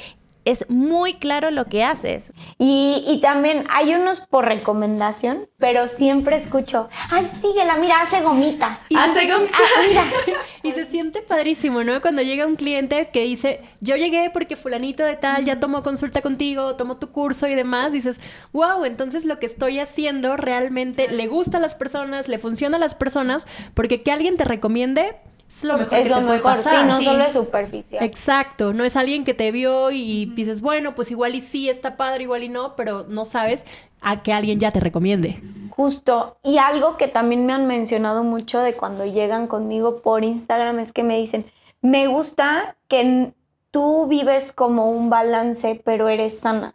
es 0.46 0.70
muy 0.70 1.14
claro 1.14 1.50
lo 1.50 1.66
que 1.66 1.84
haces. 1.84 2.32
Y, 2.58 3.04
y 3.06 3.20
también 3.20 3.66
hay 3.68 3.94
unos 3.94 4.20
por 4.20 4.46
recomendación, 4.46 5.48
pero 5.58 5.88
siempre 5.88 6.36
escucho, 6.36 6.88
ay, 7.10 7.28
síguela, 7.42 7.76
mira, 7.76 8.00
hace 8.00 8.22
gomitas. 8.22 8.78
Hace 8.96 9.28
como... 9.28 9.44
Ah, 9.44 9.82
mira. 9.86 10.04
Y 10.62 10.72
se 10.72 10.84
siente 10.86 11.22
padrísimo, 11.22 11.84
¿no? 11.84 12.00
Cuando 12.00 12.22
llega 12.22 12.46
un 12.46 12.56
cliente 12.56 13.08
que 13.12 13.22
dice, 13.22 13.60
yo 13.80 13.94
llegué 13.94 14.30
porque 14.32 14.56
fulanito 14.56 15.04
de 15.04 15.14
tal 15.14 15.44
ya 15.44 15.60
tomó 15.60 15.84
consulta 15.84 16.22
contigo, 16.22 16.74
tomó 16.74 16.96
tu 16.96 17.12
curso 17.12 17.46
y 17.46 17.54
demás, 17.54 17.92
dices, 17.92 18.18
wow, 18.52 18.84
entonces 18.84 19.24
lo 19.24 19.38
que 19.38 19.46
estoy 19.46 19.78
haciendo 19.78 20.36
realmente 20.36 21.08
le 21.08 21.28
gusta 21.28 21.58
a 21.58 21.60
las 21.60 21.76
personas, 21.76 22.26
le 22.26 22.38
funciona 22.38 22.78
a 22.78 22.80
las 22.80 22.96
personas, 22.96 23.46
porque 23.74 24.02
que 24.02 24.10
alguien 24.10 24.36
te 24.36 24.44
recomiende 24.44 25.16
es 25.48 25.64
lo 25.64 25.78
mejor 25.78 25.98
Es 25.98 26.04
que 26.04 26.08
lo 26.10 26.16
te 26.16 26.22
puede 26.22 26.36
mejor, 26.38 26.42
pasar. 26.42 26.80
sí, 26.82 26.84
no 26.84 26.98
sí. 26.98 27.04
solo 27.04 27.24
es 27.24 27.32
superficial. 27.32 28.04
Exacto, 28.04 28.72
no 28.72 28.84
es 28.84 28.96
alguien 28.96 29.24
que 29.24 29.34
te 29.34 29.52
vio 29.52 29.90
y 29.90 30.26
dices, 30.26 30.60
bueno, 30.60 30.94
pues 30.94 31.10
igual 31.10 31.34
y 31.34 31.40
sí 31.40 31.68
está 31.68 31.96
padre, 31.96 32.24
igual 32.24 32.42
y 32.42 32.48
no, 32.48 32.76
pero 32.76 33.04
no 33.08 33.24
sabes 33.24 33.64
a 34.00 34.22
que 34.22 34.32
alguien 34.32 34.60
ya 34.60 34.70
te 34.72 34.80
recomiende. 34.80 35.42
Justo. 35.68 36.38
Y 36.42 36.58
algo 36.58 36.96
que 36.96 37.08
también 37.08 37.46
me 37.46 37.52
han 37.52 37.66
mencionado 37.66 38.24
mucho 38.24 38.60
de 38.60 38.74
cuando 38.74 39.04
llegan 39.04 39.46
conmigo 39.46 40.00
por 40.02 40.24
Instagram 40.24 40.78
es 40.80 40.92
que 40.92 41.02
me 41.02 41.18
dicen, 41.18 41.46
me 41.82 42.06
gusta 42.06 42.76
que 42.88 43.32
tú 43.70 44.06
vives 44.06 44.52
como 44.52 44.90
un 44.90 45.10
balance, 45.10 45.80
pero 45.84 46.08
eres 46.08 46.38
sana. 46.40 46.74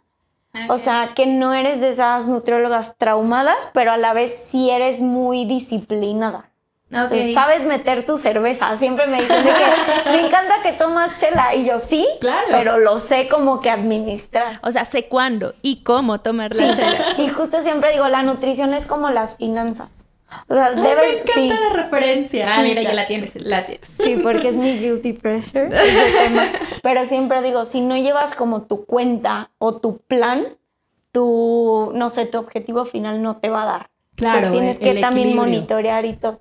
O 0.68 0.78
sea, 0.78 1.12
que 1.16 1.26
no 1.26 1.54
eres 1.54 1.80
de 1.80 1.88
esas 1.88 2.26
nutriólogas 2.28 2.96
traumadas, 2.98 3.68
pero 3.72 3.92
a 3.92 3.96
la 3.96 4.12
vez 4.12 4.46
sí 4.50 4.70
eres 4.70 5.00
muy 5.00 5.46
disciplinada. 5.46 6.51
Entonces, 6.92 7.32
sabes 7.34 7.64
meter 7.64 8.04
tu 8.04 8.18
cerveza. 8.18 8.76
Siempre 8.76 9.06
me 9.06 9.22
dicen 9.22 9.42
de 9.42 9.50
que 9.50 10.10
me 10.10 10.26
encanta 10.26 10.56
que 10.62 10.72
tomas 10.72 11.18
chela. 11.18 11.54
Y 11.54 11.64
yo 11.64 11.78
sí, 11.78 12.06
Claro. 12.20 12.46
pero 12.50 12.78
lo 12.78 12.98
sé 13.00 13.28
como 13.28 13.60
que 13.60 13.70
administrar. 13.70 14.60
O 14.62 14.70
sea, 14.70 14.84
sé 14.84 15.08
cuándo 15.08 15.54
y 15.62 15.82
cómo 15.82 16.20
tomar 16.20 16.54
la 16.54 16.72
chela. 16.72 16.98
Y 17.18 17.28
justo 17.28 17.60
siempre 17.62 17.92
digo, 17.92 18.08
la 18.08 18.22
nutrición 18.22 18.74
es 18.74 18.84
como 18.86 19.08
las 19.10 19.36
finanzas. 19.36 20.06
O 20.48 20.54
sea, 20.54 20.66
Ay, 20.68 20.76
me 20.76 20.88
debes, 20.88 21.12
encanta 21.20 21.32
sí, 21.34 21.48
la 21.48 21.68
referencia. 21.82 22.46
Ah, 22.54 22.62
mira, 22.62 22.82
ya 22.82 22.94
la 22.94 23.06
tienes, 23.06 23.36
la 23.36 23.66
tienes. 23.66 23.86
sí, 24.02 24.16
porque 24.22 24.48
es 24.48 24.54
mi 24.54 24.78
guilty 24.78 25.12
pressure. 25.14 25.68
tema. 25.68 26.46
Pero 26.82 27.04
siempre 27.06 27.42
digo, 27.42 27.66
si 27.66 27.80
no 27.82 27.96
llevas 27.96 28.34
como 28.34 28.62
tu 28.62 28.86
cuenta 28.86 29.50
o 29.58 29.76
tu 29.78 29.98
plan, 29.98 30.44
tu, 31.12 31.92
no 31.94 32.08
sé, 32.10 32.26
tu 32.26 32.38
objetivo 32.38 32.84
final 32.84 33.22
no 33.22 33.36
te 33.36 33.50
va 33.50 33.62
a 33.62 33.66
dar. 33.66 33.90
Claro, 34.14 34.46
Entonces 34.46 34.78
tienes 34.78 34.94
que 34.96 35.00
también 35.00 35.34
monitorear 35.36 36.04
y 36.06 36.14
todo. 36.14 36.40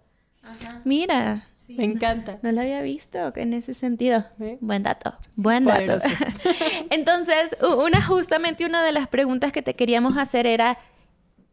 Mira, 0.84 1.43
Me 1.70 1.86
encanta. 1.86 2.39
no 2.41 2.51
lo 2.51 2.62
había 2.62 2.81
visto 2.81 3.34
en 3.36 3.53
ese 3.53 3.74
sentido. 3.74 4.25
¿Eh? 4.39 4.58
Buen 4.62 4.84
dato, 4.84 5.15
buen 5.36 5.65
dato. 5.65 5.98
Entonces, 6.89 7.55
una 7.62 8.01
justamente 8.01 8.65
una 8.65 8.84
de 8.84 8.91
las 8.91 9.08
preguntas 9.08 9.51
que 9.51 9.62
te 9.62 9.75
queríamos 9.75 10.17
hacer 10.17 10.48
era 10.48 10.77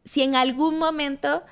si 0.05 0.23
en 0.23 0.35
algún 0.35 0.79
momento 0.79 1.43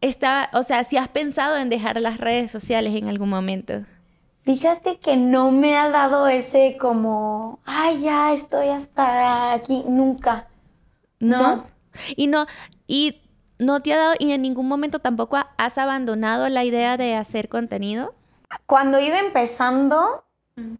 está, 0.00 0.50
o 0.52 0.62
sea, 0.62 0.84
si 0.84 0.96
has 0.96 1.08
pensado 1.08 1.56
en 1.56 1.68
dejar 1.68 2.00
las 2.00 2.18
redes 2.18 2.50
sociales 2.50 2.94
en 2.94 3.08
algún 3.08 3.28
momento. 3.28 3.84
Fíjate 4.44 4.98
que 4.98 5.16
no 5.16 5.50
me 5.50 5.76
ha 5.76 5.90
dado 5.90 6.26
ese 6.26 6.78
como, 6.80 7.60
ay, 7.66 8.00
ya 8.00 8.32
estoy 8.32 8.68
hasta 8.68 9.52
aquí, 9.52 9.84
nunca. 9.86 10.46
¿No? 11.20 11.56
No. 11.56 11.66
Y 12.16 12.28
no, 12.28 12.46
y 12.86 13.20
no 13.58 13.80
te 13.80 13.92
ha 13.92 13.98
dado, 13.98 14.14
y 14.18 14.32
en 14.32 14.42
ningún 14.42 14.68
momento 14.68 14.98
tampoco 14.98 15.36
ha- 15.36 15.50
has 15.56 15.78
abandonado 15.78 16.48
la 16.48 16.64
idea 16.64 16.96
de 16.96 17.14
hacer 17.14 17.48
contenido. 17.48 18.14
Cuando 18.66 18.98
iba 18.98 19.18
empezando 19.20 20.24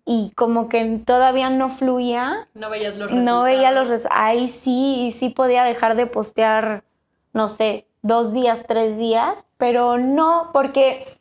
y 0.05 0.33
como 0.35 0.69
que 0.69 1.01
todavía 1.05 1.51
no 1.51 1.69
fluía, 1.71 2.49
No 2.55 2.71
veías 2.71 2.97
los 2.97 3.11
no 3.13 3.43
veía 3.43 3.71
los 3.73 3.89
res- 3.89 4.09
ahí 4.11 4.49
sí, 4.49 5.15
sí 5.17 5.29
podía 5.31 5.65
dejar 5.65 5.97
de 5.97 6.07
postear, 6.07 6.83
no 7.33 7.49
sé, 7.49 7.87
dos 8.03 8.33
días, 8.33 8.65
tres 8.67 8.99
días, 8.99 9.45
pero 9.57 9.99
no, 9.99 10.51
porque 10.53 11.19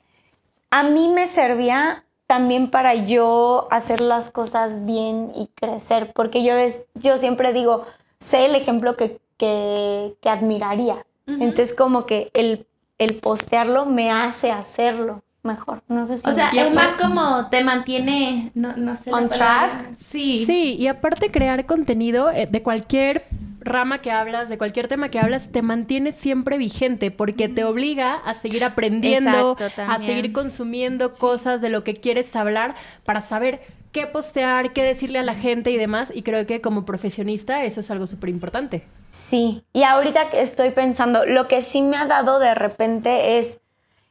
a 0.70 0.84
mí 0.84 1.10
me 1.10 1.28
servía 1.28 2.04
también 2.28 2.70
para 2.72 2.94
yo 2.96 3.68
hacer 3.72 4.02
las 4.02 4.32
cosas 4.32 4.86
bien 4.86 5.32
y 5.36 5.48
crecer, 5.48 6.12
porque 6.14 6.44
yo, 6.44 6.54
es- 6.56 6.88
yo 6.96 7.18
siempre 7.18 7.54
digo, 7.54 7.86
sé 8.20 8.46
el 8.46 8.56
ejemplo 8.56 8.96
que, 8.98 9.20
que, 9.38 10.16
que 10.22 10.30
admirarías. 10.30 11.00
Entonces 11.28 11.76
como 11.76 12.06
que 12.06 12.32
el, 12.34 12.66
el 12.98 13.16
postearlo 13.16 13.86
me 13.86 14.12
hace 14.12 14.52
hacerlo 14.52 15.24
mejor. 15.44 15.82
No 15.88 16.08
sé 16.08 16.18
si 16.18 16.30
O 16.30 16.34
sea, 16.34 16.50
es 16.50 16.74
más 16.74 17.02
como 17.02 17.50
te 17.50 17.64
mantiene, 17.64 18.52
no, 18.54 18.76
no 18.78 18.96
sé. 18.98 19.12
On 19.12 19.30
palabra. 19.30 19.84
track. 19.84 19.96
Sí. 19.98 20.44
Sí, 20.46 20.76
y 20.78 20.88
aparte 20.88 21.30
crear 21.32 21.66
contenido 21.66 22.32
eh, 22.32 22.48
de 22.50 22.62
cualquier 22.62 23.26
rama 23.60 24.00
que 24.02 24.12
hablas, 24.12 24.50
de 24.50 24.58
cualquier 24.58 24.88
tema 24.88 25.10
que 25.10 25.20
hablas, 25.20 25.52
te 25.52 25.62
mantiene 25.62 26.12
siempre 26.12 26.58
vigente 26.58 27.12
porque 27.12 27.50
te 27.50 27.64
obliga 27.64 28.16
a 28.16 28.34
seguir 28.34 28.64
aprendiendo, 28.64 29.58
Exacto, 29.60 29.82
a 29.82 29.98
seguir 29.98 30.32
consumiendo 30.32 31.12
cosas 31.12 31.62
de 31.62 31.70
lo 31.70 31.84
que 31.84 31.94
quieres 31.94 32.36
hablar 32.36 32.76
para 33.04 33.22
saber 33.22 33.62
qué 33.92 34.08
postear, 34.08 34.74
qué 34.74 34.84
decirle 34.84 35.20
a 35.20 35.24
la 35.24 35.34
gente 35.34 35.72
y 35.72 35.78
demás. 35.78 36.12
Y 36.14 36.22
creo 36.24 36.46
que 36.46 36.62
como 36.62 36.86
profesionista 36.86 37.64
eso 37.64 37.82
es 37.82 37.92
algo 37.92 38.08
súper 38.08 38.30
importante. 38.30 38.82
Sí, 39.28 39.66
y 39.74 39.84
ahorita 39.84 40.30
que 40.30 40.42
estoy 40.42 40.72
pensando, 40.72 41.26
lo 41.26 41.50
que 41.50 41.62
sí 41.62 41.82
me 41.82 41.98
ha 41.98 42.06
dado 42.06 42.40
de 42.40 42.56
repente 42.56 43.40
es 43.40 43.60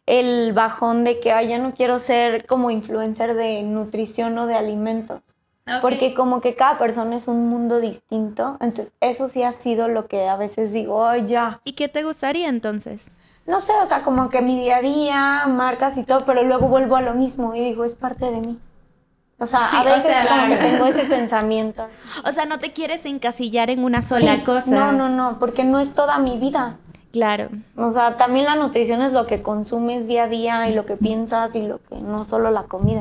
el 0.05 0.53
bajón 0.53 1.05
de 1.05 1.21
que 1.21 1.33
"Ay, 1.33 1.49
ya 1.49 1.59
no 1.59 1.73
quiero 1.73 1.99
ser 1.99 2.45
como 2.45 2.71
influencer 2.71 3.35
de 3.35 3.63
nutrición 3.63 4.37
o 4.37 4.47
de 4.47 4.57
alimentos. 4.57 5.23
Porque 5.81 6.13
como 6.15 6.43
que 6.43 6.55
cada 6.55 6.77
persona 6.79 7.17
es 7.17 7.29
un 7.29 7.49
mundo 7.49 7.81
distinto. 7.81 8.59
Entonces, 8.61 8.93
eso 9.01 9.31
sí 9.31 9.43
ha 9.43 9.53
sido 9.53 9.89
lo 9.89 10.07
que 10.07 10.29
a 10.29 10.37
veces 10.37 10.71
digo, 10.73 11.07
ay, 11.07 11.27
ya. 11.27 11.61
¿Y 11.65 11.73
qué 11.73 11.89
te 11.89 12.05
gustaría 12.05 12.49
entonces? 12.49 13.11
No 13.47 13.59
sé, 13.61 13.73
o 13.83 13.87
sea, 13.87 14.03
como 14.03 14.29
que 14.29 14.43
mi 14.43 14.61
día 14.61 14.77
a 14.77 14.83
día, 14.83 15.47
marcas 15.49 15.97
y 15.97 16.05
todo, 16.05 16.25
pero 16.27 16.43
luego 16.43 16.69
vuelvo 16.69 16.95
a 16.95 17.01
lo 17.01 17.15
mismo 17.15 17.55
y 17.55 17.61
digo, 17.61 17.85
es 17.85 17.95
parte 17.95 18.31
de 18.31 18.41
mí. 18.43 18.59
O 19.39 19.47
sea, 19.47 19.67
Sí, 19.67 19.77
a 19.77 19.83
o 19.83 19.85
veces 19.85 20.05
sea, 20.11 20.27
como 20.29 20.47
que 20.47 20.57
tengo 20.71 20.87
ese 20.87 21.05
pensamiento. 21.05 21.87
O 22.25 22.33
sea, 22.33 22.47
no 22.47 22.59
te 22.59 22.73
quieres 22.73 23.05
encasillar 23.05 23.69
en 23.71 23.85
una 23.85 24.03
sola 24.03 24.37
Sí, 24.37 24.41
cosa. 24.43 24.71
No, 24.71 24.93
no, 24.93 25.09
no, 25.09 25.39
porque 25.39 25.65
no 25.65 25.79
es 25.79 25.95
toda 25.95 26.19
mi 26.19 26.39
vida. 26.39 26.77
Claro. 27.13 27.49
O 27.77 27.91
sea, 27.91 28.17
también 28.17 28.45
la 28.47 28.57
nutrición 28.57 29.01
es 29.03 29.13
lo 29.13 29.27
que 29.27 29.43
consumes 29.43 30.07
día 30.07 30.25
a 30.25 30.29
día 30.29 30.69
y 30.69 30.75
lo 30.75 30.85
que 30.85 30.97
piensas 30.97 31.55
y 31.55 31.63
lo 31.63 31.79
que 31.83 31.97
no 31.97 32.25
solo 32.25 32.51
la 32.51 32.65
comida. 32.65 33.01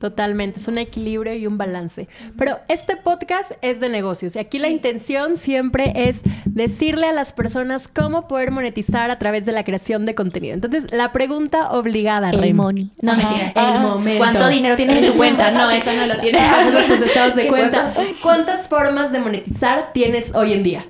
Totalmente, 0.00 0.58
es 0.58 0.66
un 0.66 0.78
equilibrio 0.78 1.34
y 1.34 1.46
un 1.46 1.58
balance. 1.58 2.08
Pero 2.38 2.58
este 2.68 2.96
podcast 2.96 3.52
es 3.60 3.80
de 3.80 3.90
negocios 3.90 4.34
y 4.34 4.38
aquí 4.38 4.58
la 4.58 4.68
intención 4.68 5.36
siempre 5.36 5.92
es 5.94 6.22
decirle 6.46 7.06
a 7.06 7.12
las 7.12 7.34
personas 7.34 7.86
cómo 7.86 8.26
poder 8.26 8.50
monetizar 8.50 9.10
a 9.10 9.18
través 9.18 9.44
de 9.44 9.52
la 9.52 9.62
creación 9.62 10.06
de 10.06 10.14
contenido. 10.14 10.54
Entonces, 10.54 10.90
la 10.90 11.12
pregunta 11.12 11.70
obligada, 11.72 12.30
El 12.30 12.40
Rem. 12.40 12.56
money. 12.56 12.90
No 13.02 13.14
me 13.14 13.26
sigas. 13.26 13.52
El 13.54 13.80
momento. 13.82 14.18
¿Cuánto 14.18 14.48
dinero 14.48 14.74
tienes 14.74 14.96
en 14.96 15.06
tu 15.06 15.16
cuenta? 15.18 15.50
No, 15.60 15.70
eso 15.70 15.92
no 15.92 16.06
lo 16.06 16.16
tienes. 16.18 16.40
Haces 16.40 16.86
tus 16.86 17.00
estados 17.02 17.34
de 17.36 17.42
¿Qué 17.42 17.48
cuenta. 17.48 17.92
¿cuántas 18.22 18.68
formas 18.68 19.12
de 19.12 19.18
monetizar 19.18 19.92
tienes 19.92 20.34
hoy 20.34 20.54
en 20.54 20.62
día? 20.62 20.86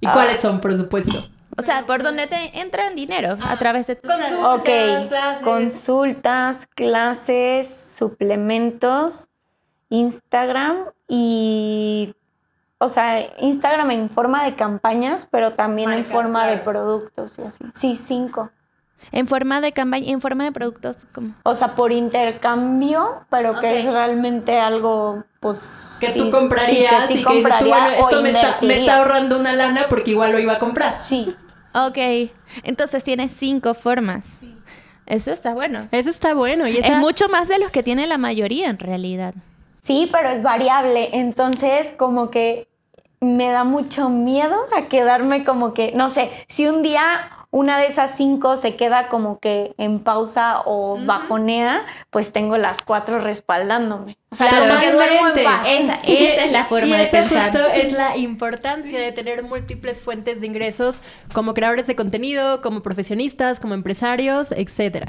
¿Y 0.00 0.06
Ah. 0.06 0.12
cuáles 0.12 0.38
son, 0.40 0.60
por 0.60 0.76
supuesto? 0.76 1.26
O 1.58 1.62
sea, 1.62 1.84
¿por 1.86 2.04
dónde 2.04 2.28
te 2.28 2.60
entra 2.60 2.86
en 2.86 2.94
dinero? 2.94 3.36
A 3.42 3.58
través 3.58 3.88
de... 3.88 3.98
Ok, 4.44 5.42
consultas, 5.42 6.68
clases, 6.68 7.68
suplementos, 7.96 9.28
Instagram 9.88 10.84
y, 11.08 12.14
o 12.78 12.88
sea, 12.88 13.34
Instagram 13.40 13.90
en 13.90 14.08
forma 14.08 14.44
de 14.44 14.54
campañas, 14.54 15.26
pero 15.28 15.54
también 15.54 15.90
en 15.90 16.04
forma 16.04 16.46
de 16.46 16.58
productos 16.58 17.36
y 17.40 17.42
así. 17.42 17.64
Sí, 17.74 17.96
cinco. 17.96 18.50
En 19.10 19.26
forma 19.26 19.60
de 19.60 19.72
campaña, 19.72 20.10
en 20.10 20.20
forma 20.20 20.44
de 20.44 20.52
productos, 20.52 21.08
como... 21.12 21.34
O 21.42 21.56
sea, 21.56 21.74
por 21.74 21.90
intercambio, 21.90 23.24
pero 23.30 23.58
que 23.58 23.80
es 23.80 23.84
realmente 23.84 24.60
algo, 24.60 25.24
pues... 25.40 25.96
Que 26.00 26.12
sí, 26.12 26.18
tú 26.18 26.26
sí, 26.26 26.30
comprarías 26.30 27.06
que 27.06 27.14
sí 27.14 27.20
y 27.20 27.24
que 27.24 27.34
dices 27.34 27.58
tú, 27.58 27.64
compraría 27.64 27.74
bueno, 27.74 27.88
o 27.88 28.08
esto 28.08 28.22
me 28.22 28.28
está, 28.28 28.42
me 28.42 28.48
invertiría. 28.48 28.76
está 28.76 28.98
ahorrando 28.98 29.38
una 29.40 29.52
lana 29.54 29.86
porque 29.88 30.12
igual 30.12 30.32
lo 30.32 30.38
iba 30.38 30.54
a 30.54 30.58
comprar. 30.60 30.98
Sí, 30.98 31.34
Ok, 31.74 32.30
entonces 32.64 33.04
tienes 33.04 33.32
cinco 33.32 33.74
formas. 33.74 34.40
Eso 35.06 35.30
está 35.32 35.54
bueno. 35.54 35.86
Eso 35.90 36.10
está 36.10 36.34
bueno. 36.34 36.66
Y 36.68 36.76
esa- 36.76 36.88
Es 36.94 36.96
mucho 36.98 37.28
más 37.28 37.48
de 37.48 37.58
los 37.58 37.70
que 37.70 37.82
tiene 37.82 38.06
la 38.06 38.18
mayoría 38.18 38.68
en 38.68 38.78
realidad. 38.78 39.34
Sí, 39.84 40.08
pero 40.12 40.28
es 40.30 40.42
variable. 40.42 41.10
Entonces, 41.12 41.94
como 41.98 42.30
que 42.30 42.68
me 43.20 43.48
da 43.48 43.64
mucho 43.64 44.10
miedo 44.10 44.54
a 44.76 44.82
quedarme 44.88 45.44
como 45.44 45.72
que, 45.74 45.92
no 45.92 46.10
sé, 46.10 46.30
si 46.48 46.66
un 46.66 46.82
día 46.82 47.30
una 47.50 47.78
de 47.78 47.86
esas 47.86 48.14
cinco 48.16 48.56
se 48.58 48.76
queda 48.76 49.08
como 49.08 49.38
que 49.38 49.72
en 49.78 50.00
pausa 50.00 50.60
o 50.66 50.98
bajonea, 51.06 51.82
pues 52.10 52.30
tengo 52.32 52.58
las 52.58 52.82
cuatro 52.82 53.18
respaldándome. 53.18 54.18
O 54.30 54.36
sea, 54.36 54.50
Claro. 54.50 54.66
como 54.68 54.80
que 54.80 54.92
duermo 54.92 55.28
en 55.34 55.44
paz. 55.44 55.66
Esa, 55.68 55.94
esa 56.04 56.44
es 56.44 56.52
la 56.52 56.64
forma 56.66 56.86
y 56.88 56.90
de 56.98 57.02
esa 57.04 57.10
pensar. 57.22 57.42
justo 57.50 57.66
es 57.68 57.92
la 57.92 58.16
importancia 58.18 59.00
de 59.00 59.10
tener 59.12 59.42
múltiples 59.42 60.02
fuentes 60.02 60.42
de 60.42 60.46
ingresos 60.46 61.00
como 61.32 61.54
creadores 61.54 61.86
de 61.86 61.96
contenido, 61.96 62.60
como 62.60 62.82
profesionistas, 62.82 63.58
como 63.58 63.72
empresarios, 63.72 64.52
etcétera. 64.52 65.06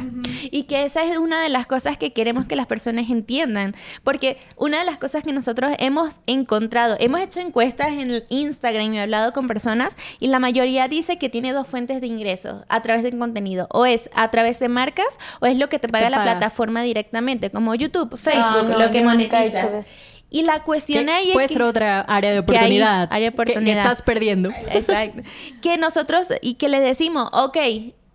Y 0.51 0.63
que 0.63 0.86
esa 0.86 1.03
es 1.03 1.17
una 1.17 1.41
de 1.41 1.49
las 1.49 1.67
cosas 1.67 1.97
que 1.97 2.13
queremos 2.13 2.45
que 2.45 2.55
las 2.55 2.65
personas 2.67 3.10
entiendan. 3.10 3.75
Porque 4.05 4.38
una 4.55 4.79
de 4.79 4.86
las 4.86 4.97
cosas 4.97 5.23
que 5.23 5.34
nosotros 5.34 5.73
hemos 5.79 6.21
encontrado, 6.25 6.95
hemos 6.99 7.19
hecho 7.19 7.41
encuestas 7.41 7.89
en 7.89 8.12
el 8.12 8.23
Instagram 8.29 8.93
y 8.93 8.99
hablado 8.99 9.34
con 9.34 9.47
personas 9.47 9.97
y 10.21 10.27
la 10.27 10.39
mayoría 10.39 10.88
dice 10.88 11.17
que 11.17 11.27
tiene 11.27 11.51
dos 11.51 11.67
fuentes 11.67 11.99
de 11.99 12.08
ingresos 12.08 12.63
a 12.69 12.82
través 12.82 13.03
del 13.03 13.17
contenido. 13.17 13.67
O 13.71 13.86
es 13.86 14.10
a 14.15 14.32
través 14.32 14.60
de 14.60 14.69
marcas 14.69 15.19
o 15.41 15.45
es 15.45 15.58
lo 15.58 15.67
que 15.67 15.77
te 15.77 15.89
paga 15.89 16.05
te 16.05 16.12
la 16.12 16.17
paga. 16.19 16.32
plataforma 16.34 16.84
directamente, 16.84 17.49
como 17.51 17.75
YouTube, 17.75 18.17
Facebook, 18.17 18.45
Ah, 18.45 18.63
no, 18.63 18.79
lo 18.79 18.91
que 18.91 18.99
he 18.99 19.01
hecho 19.01 19.09
monetizas. 19.10 19.88
Y 20.32 20.43
la 20.43 20.60
Que 20.60 20.65
cuestión 20.65 21.10
ahí 21.10 21.30
es 21.30 21.34
puede 21.34 21.48
que- 21.48 21.54
ser 21.54 21.63
otra 21.63 22.02
área 22.02 22.30
de 22.32 22.45
que 22.45 22.52
hay 22.52 22.58
oportunidad. 22.58 23.08
área 23.12 23.32
de 23.32 23.36
que- 23.36 23.36
que 23.36 23.41
oportunidad. 23.52 23.78
estás 23.84 24.02
perdiendo. 24.04 24.50
Exacto. 24.72 25.24
Que 25.62 25.78
nosotros, 25.78 26.28
y 26.41 26.54
que 26.56 26.69
le 26.69 26.80
decimos, 26.80 27.30
ok, 27.34 27.58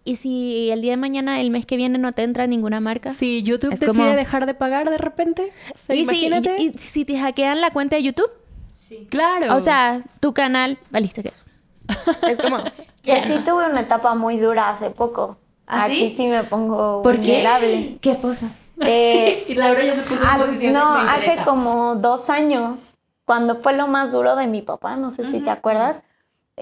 ¿y 0.05 0.17
si 0.17 0.71
el 0.71 0.81
día 0.81 0.93
de 0.93 0.97
mañana, 0.97 1.41
el 1.41 1.51
mes 1.51 1.67
que 1.67 1.77
viene, 1.77 1.99
no 1.99 2.13
te 2.13 2.23
entra 2.23 2.47
ninguna 2.47 2.79
marca? 2.79 3.13
Si 3.13 3.43
YouTube 3.43 3.73
Es 3.73 3.81
decide 3.81 3.97
como- 3.99 4.15
dejar 4.15 4.47
de 4.47 4.55
pagar 4.55 4.91
de 4.91 4.99
repente, 4.99 5.51
o 5.75 5.79
sea, 5.79 5.97
¿Y, 5.97 6.05
si, 6.05 6.27
imagínate. 6.27 6.57
y- 6.63 6.67
y 6.69 6.79
si 6.79 7.05
te 7.05 7.19
hackean 7.19 7.61
la 7.61 7.71
cuenta 7.71 7.97
de 7.97 8.03
YouTube? 8.05 8.31
claro. 9.09 9.55
O 9.57 9.61
sea, 9.61 10.03
tu 10.21 10.35
canal, 10.35 10.79
valiste 10.91 11.23
que 11.23 11.29
eso. 11.31 11.43
Es 12.29 12.39
como... 12.39 12.59
Que 13.03 13.21
sí 13.23 13.35
tuve 13.45 13.67
una 13.67 13.81
etapa 13.83 14.15
muy 14.15 14.37
dura 14.39 14.71
hace 14.71 14.91
poco. 14.91 15.37
¿Ah, 15.67 15.85
Aquí 15.85 16.11
sí? 16.11 16.15
sí 16.17 16.27
me 16.27 16.45
pongo 16.45 17.03
¿Por 17.03 17.17
qué? 17.21 17.33
vulnerable. 17.33 17.99
¿Qué 18.01 18.17
cosa? 18.17 18.51
Eh, 18.81 19.45
y 19.49 19.55
Laura 19.55 19.83
ya 19.85 19.95
se 19.95 20.03
puso 20.03 20.23
en 20.23 20.29
Ah, 20.29 20.39
posición. 20.39 20.73
no, 20.73 20.93
"Me 20.95 21.01
hace 21.11 21.25
interesa". 21.25 21.45
como 21.45 21.95
dos 21.97 22.31
años, 22.31 22.99
cuando 23.25 23.57
fue 23.57 23.75
lo 23.75 23.87
más 23.87 24.13
duro 24.13 24.37
de 24.37 24.47
mi 24.47 24.63
papá, 24.63 24.97
no 24.97 25.11
sé 25.11 25.25
si 25.25 25.41
te 25.41 25.51
acuerdas, 25.51 26.03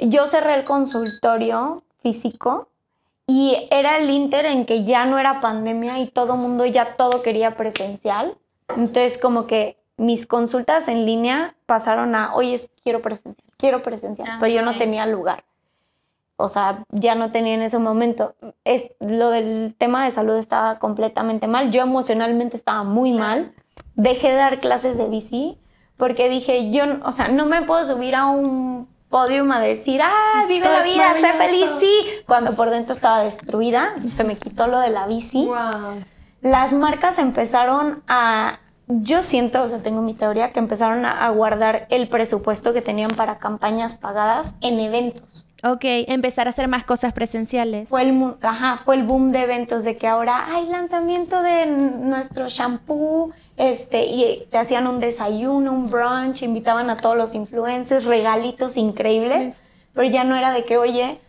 yo 0.01 0.27
cerré 0.27 0.55
el 0.55 0.65
consultorio 0.65 1.83
físico 2.03 2.69
y 3.27 3.69
era 3.71 3.99
el 3.99 4.11
inter 4.11 4.47
en 4.47 4.65
que 4.67 4.85
ya 4.85 5.05
no 5.05 5.19
era 5.19 5.41
pandemia 5.41 5.99
y 6.01 6.09
todo 6.09 6.37
mundo 6.37 6.65
ya 6.67 6.97
todo 6.97 7.23
quería 7.23 7.57
presencial. 7.57 8.37
Entonces 8.77 9.19
como 9.21 9.47
que 9.47 9.77
mis 9.97 10.27
consultas 10.27 10.89
en 10.89 11.05
línea 11.07 11.55
pasaron 11.67 12.15
a, 12.15 12.35
oye, 12.35 12.61
quiero 12.83 13.03
presencial, 13.03 13.47
quiero 13.57 13.83
presencial, 13.83 14.29
Ah, 14.31 14.37
pero 14.41 14.53
yo 14.55 14.63
no 14.63 14.73
ok. 14.73 14.79
tenía 14.79 15.07
lugar. 15.07 15.45
O 16.37 16.49
sea, 16.49 16.85
ya 16.91 17.15
no 17.15 17.31
tenía 17.31 17.55
en 17.55 17.63
ese 17.63 17.79
momento. 17.79 18.35
Es, 18.65 18.93
lo 19.01 19.31
del 19.31 19.75
tema 19.79 20.05
de 20.05 20.11
salud 20.11 20.37
estaba 20.37 20.79
completamente 20.79 21.47
mal. 21.47 21.71
Yo 21.71 21.83
emocionalmente 21.83 22.57
estaba 22.57 22.83
muy 22.83 23.13
mal. 23.13 23.53
Dejé 23.95 24.29
de 24.29 24.35
dar 24.35 24.61
clases 24.61 24.97
de 24.97 25.09
bici 25.09 25.59
porque 25.97 26.29
dije, 26.29 26.71
yo, 26.73 26.87
no- 26.87 27.05
o 27.07 27.13
sea, 27.13 27.29
no 27.29 27.47
me 27.47 27.63
puedo 27.63 27.85
subir 27.85 28.15
a 28.17 28.27
un 28.27 28.89
podium 29.09 29.53
a 29.53 29.61
decir, 29.61 30.01
ah, 30.03 30.45
vive 30.49 30.63
Todo 30.63 30.73
la 30.79 30.83
vida, 30.83 31.15
sé 31.15 31.21
feliz, 31.21 31.39
maravilloso". 31.39 31.79
sí, 31.81 31.95
cuando 32.27 32.53
por 32.53 32.71
dentro 32.71 32.95
estaba 32.95 33.21
destruida. 33.23 33.95
Se 34.05 34.25
me 34.25 34.37
quitó 34.37 34.67
lo 34.67 34.81
de 34.81 34.89
la 34.91 35.07
bici 35.07 35.45
Wow. 35.45 36.03
las 36.41 36.73
marcas 36.73 37.19
empezaron 37.19 38.03
a, 38.09 38.59
yo 38.89 39.23
siento, 39.23 39.63
o 39.63 39.69
sea, 39.69 39.79
tengo 39.79 40.01
mi 40.03 40.15
teoría, 40.15 40.51
que 40.53 40.59
empezaron 40.59 41.05
a, 41.05 41.25
a 41.27 41.29
guardar 41.31 41.87
el 41.91 42.09
presupuesto 42.09 42.73
que 42.73 42.81
tenían 42.83 43.11
para 43.13 43.39
campañas 43.39 43.95
pagadas 43.97 44.55
en 44.63 44.81
eventos. 44.81 45.47
Ok, 45.65 45.85
empezar 45.85 46.49
a 46.49 46.51
hacer 46.51 46.67
más 46.67 46.85
cosas 46.85 47.13
presenciales. 47.13 47.89
Fue 47.89 48.03
el, 48.03 48.35
ajá, 48.43 48.81
fue 48.85 48.97
el 48.97 49.05
boom 49.05 49.31
de 49.31 49.43
eventos 49.43 49.85
de 49.85 49.97
que 49.97 50.09
ahora 50.09 50.53
hay 50.53 50.67
lanzamiento 50.67 51.41
de 51.41 51.67
nuestro 51.67 52.49
shampoo, 52.49 53.31
este, 53.57 54.07
y 54.07 54.47
te 54.51 54.59
hacían 54.59 54.89
un 54.89 54.99
desayuno, 54.99 55.73
un 55.73 55.89
brunch, 55.89 56.43
invitaban 56.43 56.91
a 56.91 56.97
todos 56.97 57.17
los 57.17 57.35
influencers, 57.35 58.07
regalitos 58.07 58.77
increíbles, 58.77 59.55
pero 59.93 60.09
ya 60.09 60.25
no 60.25 60.35
era 60.37 60.53
de 60.53 60.65
que, 60.65 60.79
oye, 60.79 61.21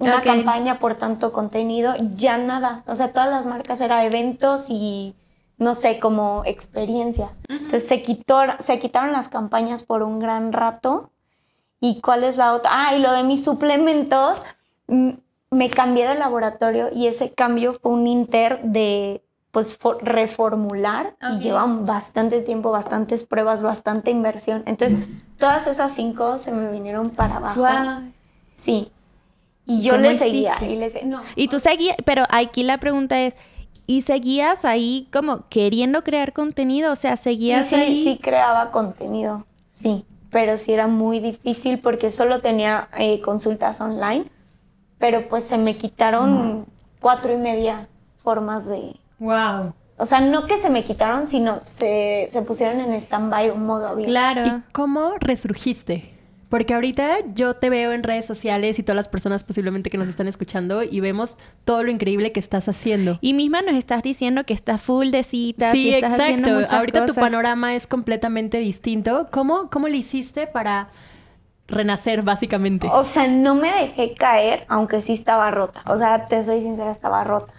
una 0.00 0.22
campaña 0.22 0.78
por 0.78 0.96
tanto 0.96 1.32
contenido, 1.32 1.94
ya 2.16 2.36
nada. 2.38 2.82
O 2.86 2.94
sea, 2.94 3.12
todas 3.12 3.30
las 3.30 3.46
marcas 3.46 3.80
eran 3.80 4.04
eventos 4.04 4.66
y, 4.68 5.14
no 5.56 5.74
sé, 5.74 5.98
como 6.00 6.42
experiencias. 6.46 7.40
Entonces 7.48 7.86
se, 7.86 8.02
quitó, 8.02 8.40
se 8.58 8.80
quitaron 8.80 9.12
las 9.12 9.28
campañas 9.28 9.84
por 9.84 10.02
un 10.02 10.18
gran 10.18 10.52
rato. 10.52 11.10
¿Y 11.80 12.00
cuál 12.00 12.24
es 12.24 12.36
la 12.36 12.54
otra? 12.54 12.70
Ah, 12.72 12.96
y 12.96 13.00
lo 13.00 13.12
de 13.12 13.22
mis 13.22 13.44
suplementos, 13.44 14.42
mm, 14.88 15.10
me 15.50 15.70
cambié 15.70 16.06
de 16.08 16.14
laboratorio 16.16 16.88
y 16.92 17.06
ese 17.06 17.32
cambio 17.32 17.72
fue 17.72 17.92
un 17.92 18.06
inter 18.06 18.60
de 18.62 19.22
pues 19.50 19.78
fo- 19.80 19.98
reformular 20.00 21.14
Ok. 21.22 21.38
y 21.38 21.38
llevan 21.40 21.86
bastante 21.86 22.42
tiempo, 22.42 22.70
bastantes 22.70 23.26
pruebas, 23.26 23.62
bastante 23.62 24.10
inversión. 24.10 24.62
Entonces, 24.66 24.98
todas 25.38 25.66
esas 25.66 25.92
cinco 25.94 26.36
se 26.36 26.52
me 26.52 26.70
vinieron 26.70 27.10
para 27.10 27.36
abajo. 27.36 27.60
Guau. 27.60 28.02
Sí. 28.52 28.90
Y 29.64 29.82
yo 29.82 29.94
¿Cómo 29.94 30.04
le 30.04 30.14
seguía 30.16 30.56
y 30.62 30.76
le 30.76 30.90
se- 30.90 31.04
no. 31.06 31.22
Y 31.34 31.48
tú 31.48 31.60
seguías, 31.60 31.96
pero 32.04 32.24
aquí 32.28 32.62
la 32.62 32.78
pregunta 32.78 33.18
es, 33.20 33.34
¿y 33.86 34.02
seguías 34.02 34.64
ahí 34.66 35.08
como 35.12 35.48
queriendo 35.48 36.04
crear 36.04 36.32
contenido? 36.34 36.92
O 36.92 36.96
sea, 36.96 37.16
Sí, 37.16 37.24
seguías 37.24 37.68
sí, 37.68 37.74
ahí. 37.74 38.04
sí 38.04 38.18
creaba 38.22 38.70
contenido, 38.70 39.46
sí, 39.66 40.04
pero 40.30 40.56
sí 40.56 40.72
era 40.72 40.86
muy 40.86 41.20
difícil 41.20 41.78
porque 41.78 42.10
solo 42.10 42.40
tenía 42.40 42.88
eh, 42.98 43.20
consultas 43.20 43.80
online, 43.80 44.26
pero 44.98 45.28
pues 45.28 45.44
se 45.44 45.58
me 45.58 45.76
quitaron 45.76 46.66
cuatro 47.00 47.32
y 47.32 47.36
media 47.36 47.88
formas 48.22 48.66
de... 48.66 48.96
Wow. 49.18 49.72
O 49.96 50.06
sea, 50.06 50.20
no 50.20 50.46
que 50.46 50.58
se 50.58 50.70
me 50.70 50.84
quitaron, 50.84 51.26
sino 51.26 51.60
se, 51.60 52.28
se 52.30 52.42
pusieron 52.42 52.80
en 52.80 52.92
stand-by 52.92 53.50
un 53.50 53.66
modo 53.66 53.88
avión. 53.88 54.08
Claro. 54.08 54.46
¿Y 54.46 54.72
cómo 54.72 55.14
resurgiste? 55.18 56.17
Porque 56.48 56.74
ahorita 56.74 57.18
yo 57.34 57.54
te 57.54 57.68
veo 57.68 57.92
en 57.92 58.02
redes 58.02 58.24
sociales 58.24 58.78
y 58.78 58.82
todas 58.82 58.96
las 58.96 59.08
personas 59.08 59.44
posiblemente 59.44 59.90
que 59.90 59.98
nos 59.98 60.08
están 60.08 60.28
escuchando 60.28 60.82
y 60.82 61.00
vemos 61.00 61.36
todo 61.64 61.82
lo 61.82 61.90
increíble 61.90 62.32
que 62.32 62.40
estás 62.40 62.68
haciendo. 62.68 63.18
Y 63.20 63.34
misma 63.34 63.60
nos 63.60 63.74
estás 63.74 64.02
diciendo 64.02 64.44
que 64.44 64.54
estás 64.54 64.80
full 64.80 65.10
de 65.10 65.24
citas 65.24 65.72
Sí, 65.72 65.88
y 65.88 65.94
estás 65.94 66.18
haciendo 66.18 66.48
exacto. 66.48 66.60
muchas 66.60 66.72
Ahorita 66.72 67.06
tu 67.06 67.14
panorama 67.14 67.74
es 67.74 67.86
completamente 67.86 68.58
distinto. 68.58 69.28
¿Cómo, 69.30 69.68
¿Cómo 69.70 69.88
le 69.88 69.98
hiciste 69.98 70.46
para 70.46 70.88
renacer, 71.66 72.22
básicamente? 72.22 72.88
O 72.90 73.04
sea, 73.04 73.28
no 73.28 73.54
me 73.54 73.70
dejé 73.70 74.14
caer, 74.14 74.64
aunque 74.68 75.02
sí 75.02 75.12
estaba 75.12 75.50
rota. 75.50 75.82
O 75.86 75.96
sea, 75.96 76.26
te 76.26 76.42
soy 76.42 76.62
sincera, 76.62 76.90
estaba 76.90 77.24
rota. 77.24 77.52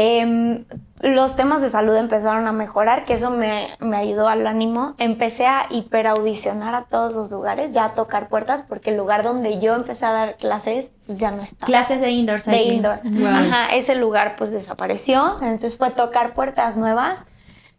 Em, 0.00 0.64
los 1.02 1.34
temas 1.34 1.60
de 1.60 1.70
salud 1.70 1.96
empezaron 1.96 2.46
a 2.46 2.52
mejorar, 2.52 3.04
que 3.04 3.14
eso 3.14 3.30
me, 3.30 3.66
me 3.80 3.96
ayudó 3.96 4.28
al 4.28 4.46
ánimo. 4.46 4.94
Empecé 4.98 5.44
a 5.44 5.66
hiperaudicionar 5.70 6.72
a 6.76 6.84
todos 6.84 7.12
los 7.12 7.32
lugares, 7.32 7.74
ya 7.74 7.86
a 7.86 7.92
tocar 7.94 8.28
puertas, 8.28 8.62
porque 8.62 8.90
el 8.90 8.96
lugar 8.96 9.24
donde 9.24 9.58
yo 9.58 9.74
empecé 9.74 10.06
a 10.06 10.12
dar 10.12 10.36
clases 10.36 10.92
pues, 11.06 11.18
ya 11.18 11.32
no 11.32 11.42
estaba. 11.42 11.66
Clases 11.66 12.00
de 12.00 12.12
indoor 12.12 12.40
de 12.40 12.62
indoor. 12.62 13.00
Wow. 13.02 13.26
Ajá, 13.26 13.74
ese 13.74 13.96
lugar 13.96 14.36
pues 14.38 14.52
desapareció. 14.52 15.38
Entonces 15.42 15.76
fue 15.76 15.90
tocar 15.90 16.32
puertas 16.34 16.76
nuevas. 16.76 17.26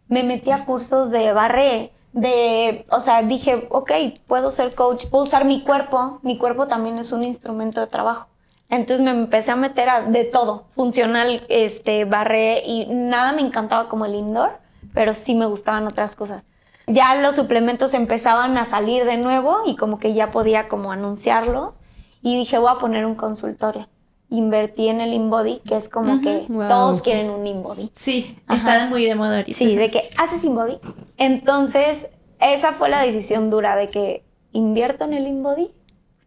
Me 0.08 0.22
metí 0.22 0.50
a 0.50 0.66
cursos 0.66 1.10
de 1.10 1.32
barre, 1.32 1.90
de, 2.12 2.84
o 2.90 3.00
sea, 3.00 3.22
dije, 3.22 3.66
ok, 3.70 3.92
puedo 4.26 4.50
ser 4.50 4.74
coach, 4.74 5.06
puedo 5.06 5.24
usar 5.24 5.46
mi 5.46 5.64
cuerpo. 5.64 6.20
Mi 6.22 6.36
cuerpo 6.36 6.66
también 6.66 6.98
es 6.98 7.12
un 7.12 7.24
instrumento 7.24 7.80
de 7.80 7.86
trabajo. 7.86 8.29
Entonces 8.70 9.04
me 9.04 9.10
empecé 9.10 9.50
a 9.50 9.56
meter 9.56 9.88
a 9.88 10.02
de 10.02 10.24
todo, 10.24 10.64
funcional, 10.76 11.42
este, 11.48 12.04
barré 12.04 12.62
y 12.64 12.86
nada 12.86 13.32
me 13.32 13.42
encantaba 13.42 13.88
como 13.88 14.06
el 14.06 14.14
indoor, 14.14 14.52
pero 14.94 15.12
sí 15.12 15.34
me 15.34 15.46
gustaban 15.46 15.88
otras 15.88 16.14
cosas. 16.14 16.44
Ya 16.86 17.16
los 17.16 17.36
suplementos 17.36 17.94
empezaban 17.94 18.56
a 18.56 18.64
salir 18.64 19.04
de 19.04 19.16
nuevo 19.16 19.58
y 19.66 19.76
como 19.76 19.98
que 19.98 20.14
ya 20.14 20.30
podía 20.30 20.68
como 20.68 20.92
anunciarlos 20.92 21.80
y 22.22 22.36
dije 22.36 22.58
voy 22.58 22.70
a 22.70 22.78
poner 22.78 23.04
un 23.06 23.16
consultorio. 23.16 23.88
Invertí 24.28 24.88
en 24.88 25.00
el 25.00 25.12
InBody, 25.12 25.58
que 25.66 25.74
es 25.74 25.88
como 25.88 26.20
que 26.20 26.46
wow. 26.48 26.68
todos 26.68 27.02
quieren 27.02 27.30
un 27.30 27.44
InBody. 27.44 27.90
Sí, 27.94 28.38
Ajá. 28.46 28.58
está 28.74 28.86
muy 28.86 29.04
de 29.04 29.16
moda 29.16 29.38
ahorita. 29.38 29.56
Sí, 29.56 29.74
de 29.74 29.90
que 29.90 30.10
haces 30.16 30.44
InBody. 30.44 30.78
Entonces, 31.16 32.12
esa 32.40 32.72
fue 32.72 32.88
la 32.88 33.02
decisión 33.02 33.50
dura 33.50 33.74
de 33.74 33.90
que 33.90 34.22
invierto 34.52 35.04
en 35.04 35.14
el 35.14 35.26
InBody, 35.26 35.72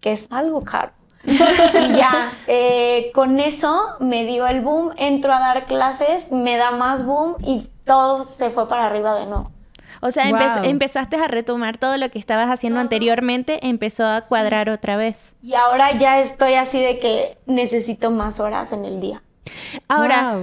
que 0.02 0.12
es 0.12 0.28
algo 0.30 0.62
caro. 0.62 0.92
Y 1.26 1.96
ya, 1.96 2.34
eh, 2.48 3.12
con 3.14 3.40
eso 3.40 3.82
me 4.00 4.26
dio 4.26 4.46
el 4.48 4.62
boom, 4.62 4.92
entro 4.98 5.32
a 5.34 5.40
dar 5.40 5.66
clases, 5.66 6.32
me 6.32 6.58
da 6.58 6.72
más 6.72 7.06
boom 7.06 7.36
y 7.46 7.68
todo 7.86 8.24
se 8.24 8.50
fue 8.50 8.68
para 8.68 8.86
arriba 8.88 9.18
de 9.20 9.26
nuevo. 9.26 9.50
O 10.02 10.12
sea, 10.12 10.30
empe- 10.30 10.56
Wow. 10.62 10.70
empezaste 10.70 11.16
a 11.16 11.28
retomar 11.28 11.78
todo 11.78 11.96
lo 11.98 12.10
que 12.10 12.20
estabas 12.20 12.50
haciendo 12.50 12.82
anteriormente, 12.82 13.66
empezó 13.68 14.06
a 14.06 14.22
cuadrar 14.22 14.70
otra 14.70 14.98
vez. 14.98 15.34
Y 15.42 15.54
ahora 15.54 15.98
ya 15.98 16.20
estoy 16.20 16.56
así 16.56 16.82
de 16.82 17.00
que 17.00 17.38
necesito 17.46 18.12
más 18.12 18.42
horas 18.42 18.74
en 18.74 18.84
el 18.84 19.00
día. 19.00 19.22
Ahora, 19.88 20.40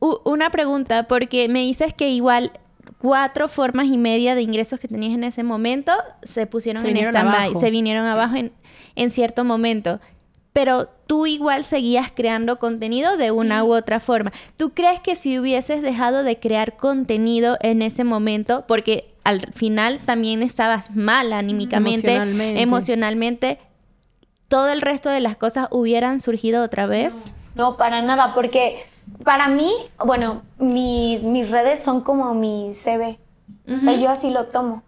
Wow. 0.00 0.20
una 0.24 0.50
pregunta, 0.50 1.04
porque 1.08 1.48
me 1.48 1.60
dices 1.60 1.92
que 1.92 2.08
igual 2.10 2.52
cuatro 2.98 3.48
formas 3.48 3.86
y 3.86 3.98
media 3.98 4.34
de 4.34 4.42
ingresos 4.42 4.80
que 4.80 4.88
tenías 4.88 5.14
en 5.14 5.24
ese 5.24 5.42
momento 5.42 5.92
se 6.22 6.46
pusieron 6.46 6.82
Se 6.82 6.90
en 6.90 6.96
stand-by, 6.98 7.54
se 7.54 7.70
vinieron 7.70 8.06
abajo 8.06 8.36
en, 8.36 8.52
en 8.96 9.10
cierto 9.10 9.44
momento. 9.44 10.00
Pero 10.52 10.88
tú 11.06 11.26
igual 11.26 11.64
seguías 11.64 12.12
creando 12.14 12.58
contenido 12.60 13.16
de 13.16 13.32
una 13.32 13.64
u 13.64 13.74
otra 13.74 13.98
forma. 13.98 14.32
¿Tú 14.56 14.70
crees 14.70 15.00
que 15.00 15.16
si 15.16 15.38
hubieses 15.38 15.82
dejado 15.82 16.22
de 16.22 16.38
crear 16.38 16.76
contenido 16.76 17.58
en 17.60 17.82
ese 17.82 18.04
momento, 18.04 18.64
porque 18.68 19.14
al 19.24 19.52
final 19.52 20.00
también 20.04 20.42
estabas 20.42 20.94
mal 20.94 21.32
anímicamente, 21.32 22.14
Emocionalmente. 22.14 22.62
emocionalmente, 22.62 23.58
todo 24.48 24.70
el 24.70 24.82
resto 24.82 25.10
de 25.10 25.20
las 25.20 25.36
cosas 25.36 25.68
hubieran 25.70 26.20
surgido 26.20 26.62
otra 26.62 26.86
vez? 26.86 27.32
No, 27.54 27.76
para 27.76 28.02
nada, 28.02 28.34
porque 28.34 28.84
para 29.24 29.48
mí, 29.48 29.72
bueno, 30.04 30.42
mis, 30.58 31.22
mis 31.24 31.50
redes 31.50 31.82
son 31.82 32.00
como 32.02 32.34
mi 32.34 32.72
CV. 32.72 33.18
O 33.66 33.80
sea, 33.80 33.94
yo 33.94 34.08
así 34.10 34.30
lo 34.30 34.46
tomo. 34.46 34.82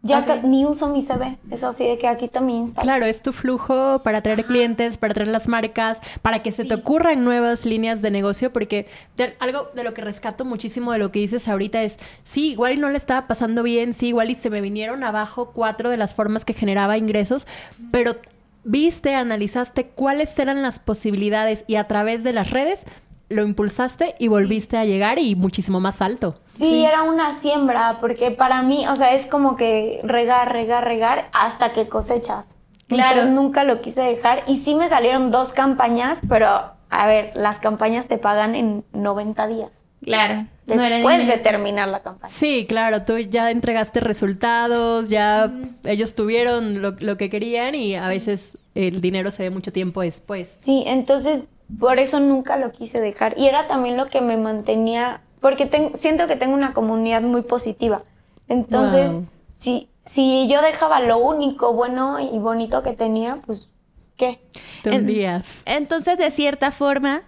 Ya 0.00 0.24
que 0.24 0.42
ni 0.46 0.64
uso 0.64 0.88
mi 0.88 1.02
CV. 1.02 1.38
Es 1.50 1.64
así 1.64 1.84
de 1.84 1.98
que 1.98 2.06
aquí 2.06 2.24
está 2.26 2.40
mi 2.40 2.56
Instagram. 2.56 2.84
Claro, 2.84 3.04
es 3.06 3.20
tu 3.20 3.32
flujo 3.32 3.98
para 4.04 4.18
atraer 4.18 4.44
clientes, 4.44 4.96
para 4.96 5.10
atraer 5.10 5.28
las 5.28 5.48
marcas, 5.48 6.00
para 6.22 6.40
que 6.42 6.52
se 6.52 6.64
te 6.64 6.74
ocurran 6.74 7.24
nuevas 7.24 7.66
líneas 7.66 8.00
de 8.00 8.12
negocio, 8.12 8.52
porque 8.52 8.86
de- 9.16 9.34
algo 9.40 9.68
de 9.74 9.82
lo 9.82 9.94
que 9.94 10.00
rescato 10.02 10.44
muchísimo 10.44 10.92
de 10.92 10.98
lo 11.00 11.10
que 11.10 11.18
dices 11.18 11.48
ahorita 11.48 11.82
es, 11.82 11.98
sí, 12.22 12.52
igual 12.52 12.74
y 12.74 12.76
no 12.76 12.88
le 12.90 12.96
estaba 12.96 13.26
pasando 13.26 13.64
bien, 13.64 13.92
sí, 13.92 14.08
igual 14.08 14.30
y 14.30 14.36
se 14.36 14.50
me 14.50 14.60
vinieron 14.60 15.02
abajo 15.02 15.50
cuatro 15.52 15.90
de 15.90 15.96
las 15.96 16.14
formas 16.14 16.44
que 16.44 16.54
generaba 16.54 16.96
ingresos, 16.96 17.48
pero 17.90 18.14
viste, 18.62 19.14
analizaste 19.16 19.86
cuáles 19.86 20.38
eran 20.38 20.62
las 20.62 20.78
posibilidades 20.78 21.64
y 21.66 21.74
a 21.74 21.88
través 21.88 22.22
de 22.22 22.32
las 22.32 22.50
redes 22.50 22.84
lo 23.28 23.42
impulsaste 23.42 24.14
y 24.18 24.28
volviste 24.28 24.76
a 24.76 24.84
llegar 24.84 25.18
y 25.18 25.34
muchísimo 25.36 25.80
más 25.80 26.00
alto. 26.00 26.36
Sí, 26.40 26.84
era 26.84 27.02
una 27.02 27.32
siembra, 27.32 27.98
porque 28.00 28.30
para 28.30 28.62
mí, 28.62 28.86
o 28.88 28.96
sea, 28.96 29.12
es 29.14 29.26
como 29.26 29.56
que 29.56 30.00
regar, 30.02 30.52
regar, 30.52 30.84
regar 30.84 31.28
hasta 31.32 31.72
que 31.72 31.88
cosechas. 31.88 32.56
Claro. 32.86 33.20
Entonces, 33.20 33.34
nunca 33.34 33.64
lo 33.64 33.80
quise 33.82 34.00
dejar. 34.00 34.44
Y 34.46 34.56
sí 34.58 34.74
me 34.74 34.88
salieron 34.88 35.30
dos 35.30 35.52
campañas, 35.52 36.20
pero 36.28 36.48
a 36.90 37.06
ver, 37.06 37.32
las 37.34 37.58
campañas 37.58 38.06
te 38.06 38.16
pagan 38.16 38.54
en 38.54 38.84
90 38.92 39.46
días. 39.46 39.84
Claro. 40.02 40.46
no 40.66 40.74
Después 40.76 40.90
de 40.90 41.00
inmediato. 41.00 41.42
terminar 41.42 41.88
la 41.88 42.00
campaña. 42.00 42.32
Sí, 42.32 42.66
claro, 42.68 43.02
tú 43.02 43.18
ya 43.18 43.50
entregaste 43.50 44.00
resultados, 44.00 45.10
ya 45.10 45.52
ellos 45.84 46.14
tuvieron 46.14 46.80
lo, 46.80 46.92
lo 46.92 47.16
que 47.16 47.28
querían 47.28 47.74
y 47.74 47.96
a 47.96 48.08
veces 48.08 48.56
el 48.74 49.00
dinero 49.00 49.30
se 49.30 49.42
ve 49.42 49.50
mucho 49.50 49.72
tiempo 49.72 50.00
después. 50.00 50.56
Sí, 50.58 50.84
entonces 50.86 51.42
por 51.78 51.98
eso 51.98 52.20
nunca 52.20 52.56
lo 52.56 52.72
quise 52.72 53.00
dejar. 53.00 53.38
Y 53.38 53.46
era 53.46 53.68
también 53.68 53.96
lo 53.96 54.06
que 54.06 54.20
me 54.20 54.36
mantenía, 54.36 55.20
porque 55.40 55.90
siento 55.94 56.26
que 56.26 56.36
tengo 56.36 56.54
una 56.54 56.72
comunidad 56.72 57.22
muy 57.22 57.42
positiva. 57.42 58.02
Entonces, 58.48 59.20
si, 59.54 59.88
si 60.04 60.48
yo 60.48 60.62
dejaba 60.62 61.00
lo 61.00 61.18
único 61.18 61.74
bueno 61.74 62.18
y 62.18 62.38
bonito 62.38 62.82
que 62.82 62.94
tenía, 62.94 63.40
pues, 63.44 63.68
¿qué? 64.16 64.40
Tendrías. 64.82 65.62
entonces, 65.66 66.16
de 66.16 66.30
cierta 66.30 66.70
forma, 66.70 67.22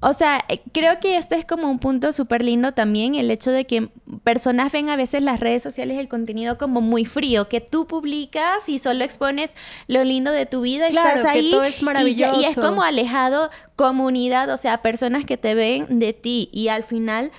o 0.00 0.12
sea, 0.12 0.44
creo 0.72 1.00
que 1.00 1.16
este 1.16 1.34
es 1.34 1.44
como 1.44 1.68
un 1.68 1.80
punto 1.80 2.12
súper 2.12 2.44
lindo 2.44 2.70
también, 2.70 3.16
el 3.16 3.32
hecho 3.32 3.50
de 3.50 3.66
que 3.66 3.88
personas 4.22 4.70
ven 4.70 4.90
a 4.90 4.96
veces 4.96 5.22
las 5.22 5.40
redes 5.40 5.60
sociales 5.60 5.98
el 5.98 6.08
contenido 6.08 6.56
como 6.56 6.80
muy 6.80 7.04
frío, 7.04 7.48
que 7.48 7.60
tú 7.60 7.88
publicas 7.88 8.68
y 8.68 8.78
solo 8.78 9.02
expones 9.02 9.56
lo 9.88 10.04
lindo 10.04 10.30
de 10.30 10.46
tu 10.46 10.60
vida, 10.60 10.86
claro, 10.88 11.16
estás 11.16 11.24
ahí 11.24 11.46
que 11.46 11.50
todo 11.50 11.64
es 11.64 11.82
maravilloso. 11.82 12.40
Y, 12.40 12.44
es 12.44 12.54
como 12.54 12.82
alejado 12.82 13.50
comunidad, 13.74 14.50
o 14.50 14.56
sea, 14.56 14.82
personas 14.82 15.24
que 15.24 15.36
te 15.36 15.56
ven 15.56 15.98
de 15.98 16.12
ti 16.12 16.48
y 16.52 16.68
al 16.68 16.84
final 16.84 17.32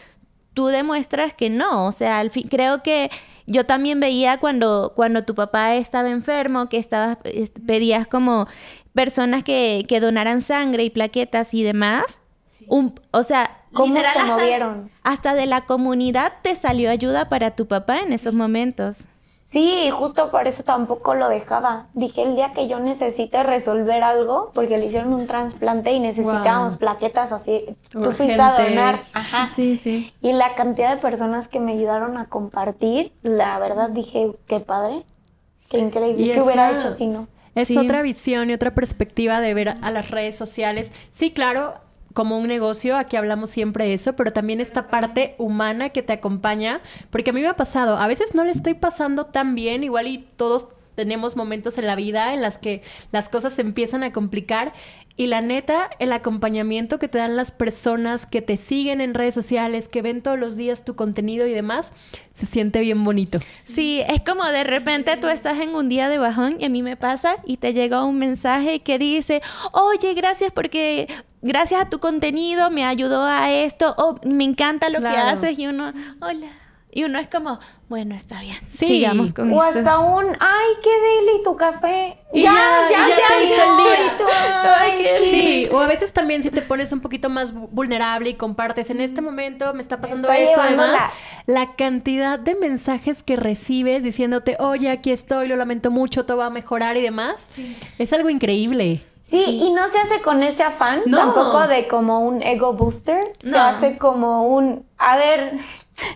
tú 0.54 0.66
demuestras 0.66 1.34
que 1.34 1.50
no, 1.50 1.88
o 1.88 1.94
sea, 1.94 2.20
al 2.20 2.30
fin, 2.30 2.50
creo 2.50 2.84
que 2.84 3.10
yo 3.48 3.66
también 3.66 4.02
veía 4.02 4.38
cuando, 4.38 4.92
cuando 4.98 5.22
tu 5.22 5.34
papá 5.34 5.76
estaba 5.76 6.10
enfermo, 6.10 6.68
que 6.68 6.78
estabas, 6.78 7.20
pedías 7.66 8.06
como 8.06 8.48
personas 8.94 9.46
que, 9.46 9.86
que 9.88 10.02
donaran 10.02 10.42
sangre 10.42 10.84
y 10.84 10.90
plaquetas 10.90 11.54
y 11.54 11.64
demás 11.64 12.20
o 12.68 13.24
sea, 13.24 13.60
¿Cómo 13.74 14.02
se 14.02 14.24
movieron? 14.24 14.90
Hasta 15.04 15.36
de 15.36 15.46
la 15.46 15.62
comunidad 15.62 16.34
te 16.42 16.56
salió 16.56 16.90
ayuda 16.90 17.30
para 17.30 17.52
tu 17.52 17.68
papá 17.68 18.00
en 18.00 18.14
esos 18.14 18.34
momentos. 18.34 19.06
Sí, 19.50 19.90
justo 19.90 20.30
por 20.30 20.48
eso 20.48 20.62
tampoco 20.62 21.16
lo 21.16 21.28
dejaba. 21.28 21.88
Dije, 21.96 22.22
el 22.22 22.36
día 22.36 22.54
que 22.54 22.68
yo 22.68 22.80
necesite 22.80 23.42
resolver 23.42 24.04
algo, 24.04 24.52
porque 24.54 24.78
le 24.78 24.86
hicieron 24.86 25.12
un 25.12 25.26
trasplante 25.26 25.92
y 25.92 26.00
necesitábamos 26.00 26.78
plaquetas 26.78 27.32
así, 27.32 27.66
tú 27.90 28.12
fuiste 28.12 28.40
a 28.40 28.62
donar. 28.62 29.00
Ajá. 29.14 29.48
Sí, 29.48 29.78
sí. 29.78 30.14
Y 30.22 30.34
la 30.34 30.54
cantidad 30.54 30.94
de 30.94 31.02
personas 31.02 31.48
que 31.48 31.60
me 31.60 31.72
ayudaron 31.72 32.18
a 32.18 32.28
compartir, 32.28 33.12
la 33.24 33.58
verdad 33.58 33.90
dije, 33.90 34.34
qué 34.46 34.60
padre, 34.60 35.04
qué 35.68 35.80
increíble. 35.80 36.32
¿Qué 36.32 36.42
hubiera 36.44 36.72
hecho 36.72 36.92
si 36.92 37.08
no? 37.08 37.28
Es 37.56 37.76
otra 37.76 38.04
visión 38.04 38.52
y 38.52 38.54
otra 38.54 38.76
perspectiva 38.76 39.42
de 39.42 39.56
ver 39.56 39.70
a 39.82 39.90
las 39.90 40.12
redes 40.12 40.38
sociales. 40.38 40.92
Sí, 41.12 41.32
claro, 41.32 41.74
como 42.14 42.38
un 42.38 42.48
negocio, 42.48 42.98
aquí 42.98 43.16
hablamos 43.16 43.50
siempre 43.50 43.86
de 43.86 43.94
eso, 43.94 44.14
pero 44.16 44.34
también 44.34 44.62
esta 44.62 44.88
parte 44.88 45.36
humana 45.38 45.90
que 45.90 46.02
te 46.02 46.14
acompaña, 46.14 46.82
porque 47.10 47.30
a 47.30 47.34
mí 47.34 47.42
me 47.42 47.48
ha 47.48 47.56
pasado, 47.56 47.98
a 47.98 48.08
veces 48.08 48.36
no 48.36 48.44
le 48.44 48.52
estoy 48.52 48.74
pasando 48.74 49.28
tan 49.28 49.56
bien, 49.56 49.84
igual 49.84 50.08
y 50.08 50.28
todos 50.36 50.70
tenemos 51.00 51.38
momentos 51.38 51.78
en 51.78 51.88
la 51.88 51.96
vida 51.96 52.34
en 52.34 52.42
las 52.42 52.58
que 52.58 52.82
las 53.14 53.30
cosas 53.30 53.54
se 53.54 53.62
empiezan 53.62 54.04
a 54.04 54.12
complicar 54.12 54.74
y 55.16 55.28
la 55.28 55.40
neta, 55.40 55.90
el 56.00 56.12
acompañamiento 56.12 57.00
que 57.00 57.08
te 57.08 57.20
dan 57.20 57.38
las 57.38 57.54
personas 57.54 58.26
que 58.26 58.42
te 58.42 58.58
siguen 58.58 59.00
en 59.00 59.14
redes 59.14 59.34
sociales, 59.34 59.88
que 59.88 60.02
ven 60.02 60.22
todos 60.22 60.38
los 60.38 60.58
días 60.58 60.84
tu 60.84 60.98
contenido 60.98 61.48
y 61.48 61.54
demás, 61.54 61.94
se 62.34 62.46
siente 62.46 62.82
bien 62.82 63.06
bonito. 63.06 63.40
Sí, 63.64 64.02
es 64.10 64.22
como 64.24 64.44
de 64.44 64.66
repente 64.66 65.16
tú 65.16 65.30
estás 65.30 65.60
en 65.60 65.74
un 65.74 65.88
día 65.88 66.10
de 66.10 66.18
bajón 66.18 66.58
y 66.60 66.66
a 66.66 66.70
mí 66.70 66.84
me 66.84 66.98
pasa 66.98 67.38
y 67.46 67.56
te 67.56 67.72
llega 67.72 68.04
un 68.04 68.20
mensaje 68.20 68.82
que 68.82 69.00
dice, 69.00 69.42
oye, 69.72 70.14
gracias 70.16 70.52
porque 70.52 71.08
gracias 71.42 71.82
a 71.82 71.90
tu 71.90 72.00
contenido 72.00 72.72
me 72.72 72.84
ayudó 72.84 73.24
a 73.24 73.50
esto, 73.54 73.96
o 73.98 74.16
me 74.28 74.44
encanta 74.44 74.90
lo 74.90 75.00
que 75.00 75.08
haces 75.08 75.58
y 75.58 75.68
uno, 75.68 75.94
hola. 76.20 76.59
Y 76.92 77.04
uno 77.04 77.20
es 77.20 77.28
como, 77.28 77.60
bueno, 77.88 78.16
está 78.16 78.42
bien. 78.42 78.58
Sí. 78.72 78.88
Sigamos 78.88 79.36
con 79.36 79.54
o 79.54 79.62
hasta 79.62 80.00
un, 80.00 80.26
ay, 80.40 80.68
qué 80.82 80.90
deli 80.90 81.44
tu 81.44 81.56
café. 81.56 82.18
ya, 82.34 82.88
ya, 82.90 83.08
ya, 83.08 83.16
ya, 83.16 83.44
hizo 83.44 83.62
el 83.64 84.98
día. 84.98 85.20
sí. 85.30 85.70
o 85.72 85.80
a 85.80 85.86
veces 85.88 86.12
también 86.14 86.42
si 86.42 86.50
te 86.50 86.64
pones 86.64 86.92
un 86.92 87.00
poquito 87.00 87.30
más 87.30 87.54
vulnerable 87.54 88.32
y 88.32 88.34
compartes, 88.34 88.90
en 88.90 89.02
este 89.02 89.22
momento 89.22 89.72
me 89.76 89.82
está 89.82 90.02
pasando 90.02 90.32
esto, 90.32 90.60
además, 90.60 91.04
la 91.46 91.76
cantidad 91.76 92.40
de 92.40 92.56
mensajes 92.56 93.22
que 93.22 93.36
recibes 93.36 94.04
diciéndote, 94.04 94.58
oye, 94.60 94.90
aquí 94.90 95.12
estoy, 95.12 95.48
lo 95.48 95.56
lamento 95.56 95.92
mucho, 95.92 96.26
todo 96.26 96.38
va 96.38 96.48
a 96.48 96.52
mejorar 96.52 96.98
y 96.98 97.02
demás, 97.02 97.56
es 98.00 98.14
algo 98.14 98.32
increíble. 98.32 99.04
Sí, 99.22 99.44
y 99.44 99.72
no 99.74 99.88
se 99.90 100.00
hace 100.00 100.22
con 100.22 100.42
ese 100.42 100.64
afán 100.64 101.02
tampoco 101.12 101.68
de 101.68 101.88
como 101.88 102.22
un 102.22 102.42
ego 102.42 102.74
booster, 102.74 103.22
se 103.44 103.56
hace 103.56 104.00
como 104.00 104.48
un, 104.48 104.86
a 104.98 105.18
ver, 105.18 105.60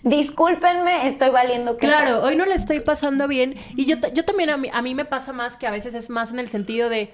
discúlpenme, 0.03 1.07
estoy 1.07 1.29
valiendo 1.29 1.77
que 1.77 1.87
Claro, 1.87 2.23
hoy 2.23 2.35
no 2.35 2.45
le 2.45 2.55
estoy 2.55 2.79
pasando 2.79 3.27
bien 3.27 3.55
y 3.75 3.85
yo, 3.85 3.97
yo 4.13 4.25
también 4.25 4.49
a 4.49 4.57
mí, 4.57 4.69
a 4.71 4.81
mí 4.81 4.95
me 4.95 5.05
pasa 5.05 5.33
más 5.33 5.57
que 5.57 5.67
a 5.67 5.71
veces 5.71 5.93
es 5.93 6.09
más 6.09 6.31
en 6.31 6.39
el 6.39 6.49
sentido 6.49 6.89
de 6.89 7.13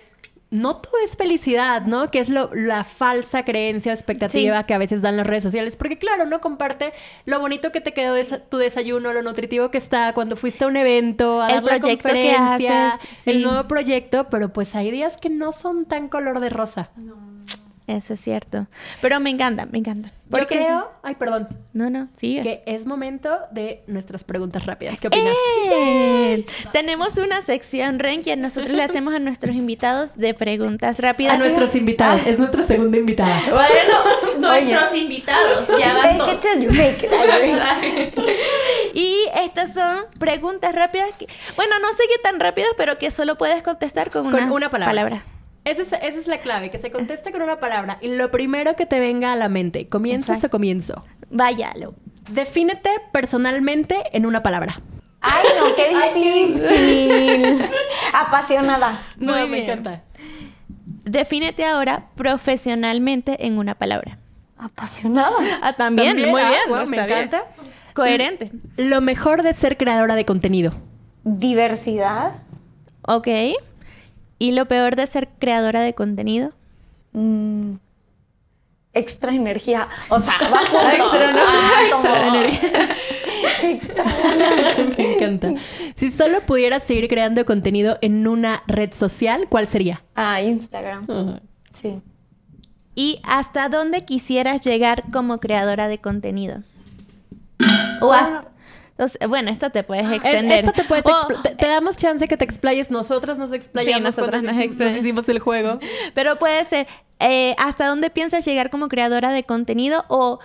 no 0.51 0.77
todo 0.77 0.93
es 1.03 1.15
felicidad, 1.15 1.83
¿no? 1.83 2.09
Que 2.09 2.19
es 2.19 2.29
lo, 2.29 2.49
la 2.53 2.83
falsa 2.83 3.45
creencia 3.45 3.91
o 3.91 3.95
expectativa 3.95 4.65
que 4.65 4.73
a 4.73 4.79
veces 4.79 5.01
dan 5.01 5.15
las 5.15 5.27
redes 5.27 5.43
sociales. 5.43 5.75
Porque 5.75 5.99
claro, 5.99 6.25
no 6.25 6.41
comparte 6.41 6.91
lo 7.25 7.39
bonito 7.39 7.71
que 7.71 7.81
te 7.81 7.93
quedó 7.93 8.15
tu 8.49 8.57
desayuno, 8.57 9.13
lo 9.13 9.21
nutritivo 9.21 9.69
que 9.69 9.77
está 9.77 10.13
cuando 10.13 10.35
fuiste 10.35 10.65
a 10.65 10.67
un 10.67 10.77
evento, 10.77 11.41
a 11.41 11.47
el 11.47 11.55
dar 11.55 11.63
proyecto 11.63 12.11
que 12.11 12.31
haces, 12.31 13.27
el 13.27 13.43
nuevo 13.43 13.67
proyecto, 13.67 14.27
pero 14.29 14.51
pues 14.51 14.73
hay 14.75 14.89
días 14.89 15.17
que 15.17 15.29
no 15.29 15.51
son 15.51 15.85
tan 15.85 16.09
color 16.09 16.39
de 16.39 16.49
rosa. 16.49 16.89
No. 16.95 17.28
Eso 17.89 18.13
es 18.13 18.19
cierto. 18.19 18.67
Pero 19.01 19.19
me 19.19 19.31
encanta, 19.31 19.65
me 19.65 19.79
encanta. 19.79 20.11
Yo 20.29 20.45
creo, 20.45 20.91
ay, 21.01 21.15
perdón. 21.15 21.47
No, 21.73 21.89
no, 21.89 22.07
sigue. 22.15 22.43
Que 22.43 22.63
es 22.67 22.85
momento 22.85 23.35
de 23.49 23.81
nuestras 23.87 24.23
preguntas 24.23 24.67
rápidas. 24.67 25.01
¿Qué 25.01 25.07
opinas? 25.07 25.33
Tenemos 26.71 27.17
una 27.17 27.41
sección, 27.41 27.97
Ren, 27.97 28.21
que 28.21 28.35
nosotros 28.35 28.69
le 28.69 28.83
hacemos 28.83 29.15
a 29.15 29.19
nuestros 29.19 29.55
invitados 29.55 30.17
de 30.17 30.35
preguntas 30.35 30.99
rápidas. 30.99 31.33
A 31.33 31.39
nuestros 31.39 31.73
invitados, 31.73 32.21
es 32.27 32.37
nuestra 32.37 32.63
segunda 32.63 32.95
invitada. 32.95 33.41
Bueno, 33.49 34.37
nuestros 34.39 34.93
invitados, 34.93 35.67
ya 35.79 35.93
van 35.95 36.19
dos. 36.19 36.45
y 38.93 39.15
estas 39.33 39.73
son 39.73 40.03
preguntas 40.19 40.75
rápidas. 40.75 41.09
bueno, 41.55 41.79
no 41.79 41.91
sé 41.93 42.03
qué 42.07 42.21
tan 42.21 42.39
rápidas, 42.39 42.69
pero 42.77 42.99
que 42.99 43.09
solo 43.09 43.35
puedes 43.35 43.63
contestar 43.63 44.11
con, 44.11 44.27
una, 44.27 44.69
palabra. 44.69 45.23
Esa 45.65 45.97
es, 45.97 46.27
la 46.27 46.39
clave, 46.39 46.69
que 46.69 46.79
se 46.79 46.91
conteste 46.91 47.31
con 47.31 47.41
una 47.41 47.59
palabra. 47.59 47.97
Y 48.01 48.15
lo 48.15 48.31
primero 48.31 48.75
que 48.75 48.85
te 48.85 48.99
venga 48.99 49.33
a 49.33 49.35
la 49.35 49.49
mente, 49.49 49.87
¿comienzas 49.87 50.43
o 50.43 50.49
comienzo? 50.49 51.03
Váyalo. 51.29 51.93
Defínete 52.29 52.89
personalmente 53.11 54.03
en 54.13 54.25
una 54.25 54.41
palabra. 54.41 54.81
Ay, 55.21 55.45
no, 55.59 55.75
qué 55.75 55.89
difícil. 56.15 57.61
Apasionada. 58.13 59.03
No, 59.17 59.47
me 59.47 59.63
encanta. 59.63 60.03
Defínete 61.03 61.65
ahora 61.65 62.07
profesionalmente 62.15 63.45
en 63.45 63.57
una 63.57 63.75
palabra. 63.75 64.17
Apasionada. 64.57 65.35
Ah, 65.61 65.73
también, 65.73 66.17
muy 66.29 66.41
ah, 66.41 66.51
bien. 66.67 66.89
me 66.89 66.97
encanta. 66.97 67.43
Coherente. 67.93 68.51
Lo 68.77 69.01
mejor 69.01 69.43
de 69.43 69.53
ser 69.53 69.77
creadora 69.77 70.15
de 70.15 70.25
contenido. 70.25 70.73
Diversidad. 71.23 72.33
Ok. 73.01 73.27
¿Y 74.39 74.53
lo 74.53 74.67
peor 74.67 74.95
de 74.95 75.05
ser 75.05 75.27
creadora 75.37 75.81
de 75.81 75.93
contenido? 75.93 76.51
Mm, 77.11 77.73
extra 78.93 79.33
energía. 79.33 79.87
O 80.09 80.19
sea, 80.19 80.33
bajo 80.51 80.79
extra, 80.89 81.31
¿no? 81.33 81.39
extra 81.87 82.27
energía. 82.27 82.87
Me 84.97 85.13
encanta. 85.13 85.53
Si 85.95 86.11
solo 86.11 86.41
pudieras 86.41 86.83
seguir 86.83 87.07
creando 87.07 87.45
contenido 87.45 87.97
en 88.01 88.27
una 88.27 88.63
red 88.67 88.93
social, 88.93 89.47
¿cuál 89.49 89.67
sería? 89.67 90.03
Ah, 90.15 90.41
Instagram. 90.41 91.39
Sí. 91.69 92.01
¿Y 92.95 93.19
hasta 93.23 93.69
dónde 93.69 94.05
quisieras 94.05 94.61
llegar 94.61 95.03
como 95.11 95.39
creadora 95.39 95.87
de 95.87 95.99
contenido? 95.99 96.63
O 98.01 98.13
hasta, 98.13 98.49
bueno, 99.27 99.49
esta 99.49 99.69
te 99.69 99.83
puedes 99.83 100.11
extender. 100.11 100.59
Esta 100.59 100.73
te 100.73 100.83
puedes 100.83 101.05
te, 101.57 101.67
damos 101.67 101.97
chance 101.97 102.27
que 102.27 102.37
te 102.37 102.45
explayes. 102.45 102.91
Nosotras 102.91 103.37
nos 103.37 103.51
explayamos 103.51 104.03
nosotras 104.03 104.43
nos, 104.43 104.55
hicimos 104.95 105.29
el 105.29 105.39
juego. 105.39 105.79
Pero 106.13 106.37
puede 106.37 106.63
ser, 106.65 106.87
eh, 107.19 107.55
¿hasta 107.57 107.87
dónde 107.87 108.09
piensas 108.09 108.45
llegar 108.45 108.69
como 108.69 108.87
creadora 108.89 109.31
de 109.31 109.43
contenido? 109.43 110.05
O 110.09 110.39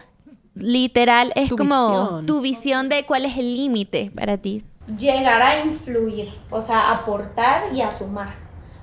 literal, 0.55 1.33
es 1.35 1.51
como 1.51 2.23
tu 2.27 2.41
visión 2.41 2.89
de 2.89 3.05
cuál 3.07 3.25
es 3.25 3.37
el 3.37 3.57
límite 3.57 4.13
para 4.15 4.39
ti. 4.39 4.65
Llegar 4.99 5.43
a 5.43 5.65
influir, 5.65 6.29
o 6.51 6.61
sea, 6.61 6.91
aportar 6.93 7.75
y 7.75 7.81
a 7.81 7.91
sumar. 7.91 8.37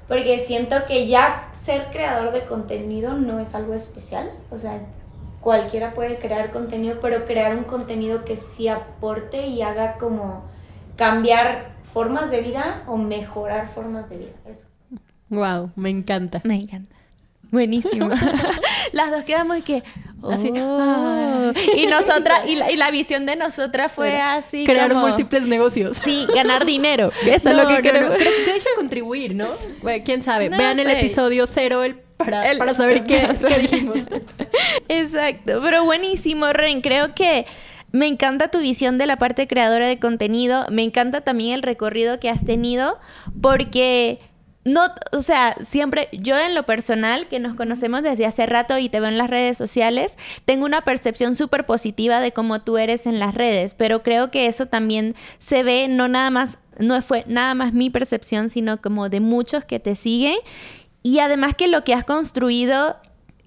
Porque 0.07 0.39
siento 0.39 0.75
que 0.87 1.07
ya 1.07 1.47
ser 1.53 1.85
creador 1.91 2.33
de 2.33 2.43
contenido 2.43 3.13
no 3.13 3.39
es 3.39 3.55
algo 3.55 3.73
especial. 3.73 4.29
O 4.49 4.57
sea, 4.57 4.81
cualquiera 5.41 5.93
puede 5.93 6.17
crear 6.19 6.51
contenido, 6.51 6.99
pero 7.01 7.25
crear 7.25 7.55
un 7.57 7.65
contenido 7.65 8.23
que 8.23 8.37
sí 8.37 8.67
aporte 8.67 9.47
y 9.47 9.61
haga 9.61 9.97
como 9.97 10.43
cambiar 10.95 11.71
formas 11.83 12.31
de 12.31 12.41
vida 12.41 12.83
o 12.87 12.95
mejorar 12.97 13.67
formas 13.67 14.09
de 14.09 14.19
vida. 14.19 14.31
Eso. 14.45 14.67
Wow, 15.29 15.71
me 15.75 15.89
encanta. 15.89 16.41
Me 16.43 16.55
encanta. 16.55 16.95
Buenísimo. 17.51 18.09
Las 18.93 19.11
dos 19.11 19.23
quedamos 19.23 19.57
y 19.57 19.61
que. 19.61 19.83
Así, 20.31 20.51
oh. 20.55 21.51
Y 21.75 21.87
nosotras, 21.87 22.41
y 22.47 22.55
la, 22.55 22.71
y 22.71 22.75
la 22.75 22.91
visión 22.91 23.25
de 23.25 23.35
nosotras 23.35 23.91
fue 23.91 24.21
así. 24.21 24.65
Crear 24.65 24.91
como- 24.93 25.07
múltiples 25.07 25.43
negocios. 25.43 25.97
Sí, 26.03 26.27
ganar 26.35 26.65
dinero. 26.65 27.11
Eso 27.25 27.49
es 27.49 27.55
lo 27.55 27.67
que 27.67 27.73
no, 27.73 27.81
queremos. 27.81 28.09
no. 28.11 28.15
Creo 28.17 28.31
que 28.31 28.43
te 28.45 28.53
deje 28.53 28.67
contribuir, 28.75 29.35
¿no? 29.35 29.47
Bueno, 29.81 30.03
quién 30.05 30.21
sabe. 30.21 30.49
Vean 30.49 30.79
el 30.79 30.89
episodio 30.91 31.47
cero 31.47 31.83
el, 31.83 31.95
para, 32.17 32.49
El- 32.51 32.59
para 32.59 32.75
saber 32.75 33.03
qué, 33.03 33.27
qué 33.47 33.59
dijimos. 33.59 33.97
Exacto, 34.87 35.59
pero 35.63 35.83
buenísimo, 35.85 36.53
Ren. 36.53 36.81
Creo 36.81 37.15
que 37.15 37.45
me 37.91 38.07
encanta 38.07 38.49
tu 38.49 38.59
visión 38.59 38.97
de 38.99 39.07
la 39.07 39.17
parte 39.17 39.47
creadora 39.47 39.87
de 39.87 39.97
contenido. 39.99 40.65
Me 40.69 40.83
encanta 40.83 41.21
también 41.21 41.55
el 41.55 41.63
recorrido 41.63 42.19
que 42.19 42.29
has 42.29 42.45
tenido 42.45 42.99
porque 43.41 44.19
no, 44.63 44.83
o 45.11 45.21
sea, 45.21 45.55
siempre 45.61 46.07
yo 46.11 46.37
en 46.37 46.53
lo 46.53 46.63
personal, 46.63 47.27
que 47.27 47.39
nos 47.39 47.55
conocemos 47.55 48.03
desde 48.03 48.27
hace 48.27 48.45
rato 48.45 48.77
y 48.77 48.89
te 48.89 48.99
veo 48.99 49.09
en 49.09 49.17
las 49.17 49.29
redes 49.29 49.57
sociales, 49.57 50.17
tengo 50.45 50.65
una 50.65 50.83
percepción 50.83 51.35
súper 51.35 51.65
positiva 51.65 52.19
de 52.19 52.31
cómo 52.31 52.61
tú 52.61 52.77
eres 52.77 53.07
en 53.07 53.17
las 53.17 53.33
redes, 53.33 53.73
pero 53.73 54.03
creo 54.03 54.29
que 54.29 54.45
eso 54.45 54.67
también 54.67 55.15
se 55.39 55.63
ve 55.63 55.87
no 55.87 56.07
nada 56.07 56.29
más, 56.29 56.59
no 56.77 57.01
fue 57.01 57.23
nada 57.27 57.55
más 57.55 57.73
mi 57.73 57.89
percepción, 57.89 58.51
sino 58.51 58.79
como 58.81 59.09
de 59.09 59.19
muchos 59.19 59.65
que 59.65 59.79
te 59.79 59.95
siguen. 59.95 60.37
Y 61.03 61.19
además 61.19 61.55
que 61.55 61.67
lo 61.67 61.83
que 61.83 61.95
has 61.95 62.03
construido, 62.03 62.97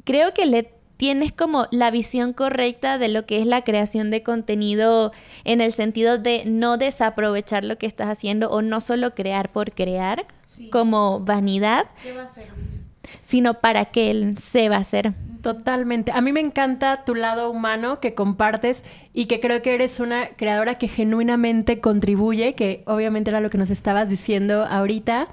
creo 0.02 0.34
que 0.34 0.46
le 0.46 0.73
tienes 0.96 1.32
como 1.32 1.66
la 1.70 1.90
visión 1.90 2.32
correcta 2.32 2.98
de 2.98 3.08
lo 3.08 3.26
que 3.26 3.40
es 3.40 3.46
la 3.46 3.62
creación 3.62 4.10
de 4.10 4.22
contenido 4.22 5.12
en 5.44 5.60
el 5.60 5.72
sentido 5.72 6.18
de 6.18 6.44
no 6.46 6.76
desaprovechar 6.76 7.64
lo 7.64 7.78
que 7.78 7.86
estás 7.86 8.08
haciendo 8.08 8.50
o 8.50 8.62
no 8.62 8.80
solo 8.80 9.14
crear 9.14 9.50
por 9.52 9.72
crear 9.72 10.26
como 10.70 11.20
vanidad, 11.20 11.86
sino 13.24 13.54
para 13.54 13.86
que 13.86 14.10
él 14.10 14.38
se 14.38 14.68
va 14.68 14.76
a 14.76 14.80
hacer. 14.80 15.14
Totalmente. 15.42 16.10
A 16.10 16.22
mí 16.22 16.32
me 16.32 16.40
encanta 16.40 17.04
tu 17.04 17.14
lado 17.14 17.50
humano 17.50 18.00
que 18.00 18.14
compartes 18.14 18.82
y 19.12 19.26
que 19.26 19.40
creo 19.40 19.60
que 19.60 19.74
eres 19.74 20.00
una 20.00 20.28
creadora 20.28 20.78
que 20.78 20.88
genuinamente 20.88 21.80
contribuye, 21.80 22.54
que 22.54 22.82
obviamente 22.86 23.30
era 23.30 23.40
lo 23.40 23.50
que 23.50 23.58
nos 23.58 23.70
estabas 23.70 24.08
diciendo 24.08 24.64
ahorita. 24.64 25.28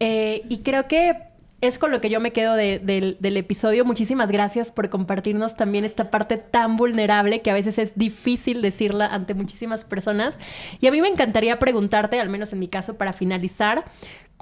Eh, 0.00 0.42
y 0.48 0.58
creo 0.58 0.88
que 0.88 1.31
es 1.62 1.78
con 1.78 1.92
lo 1.92 2.00
que 2.00 2.10
yo 2.10 2.20
me 2.20 2.32
quedo 2.32 2.54
de- 2.54 2.80
del, 2.80 3.36
episodio. 3.36 3.84
Muchísimas 3.84 4.30
gracias 4.30 4.70
por 4.70 4.90
compartirnos 4.90 5.56
también 5.56 5.84
esta 5.84 6.10
parte 6.10 6.36
tan 6.36 6.76
vulnerable 6.76 7.40
que 7.40 7.50
a 7.50 7.54
veces 7.54 7.78
es 7.78 7.96
difícil 7.96 8.60
decirla 8.60 9.06
ante 9.06 9.32
muchísimas 9.32 9.84
personas. 9.84 10.38
Y 10.80 10.88
a 10.88 10.90
mí 10.90 11.00
me 11.00 11.08
encantaría 11.08 11.58
preguntarte, 11.58 12.20
al 12.20 12.28
menos 12.28 12.52
en 12.52 12.58
mi 12.58 12.68
caso, 12.68 12.98
para 12.98 13.12
finalizar, 13.12 13.84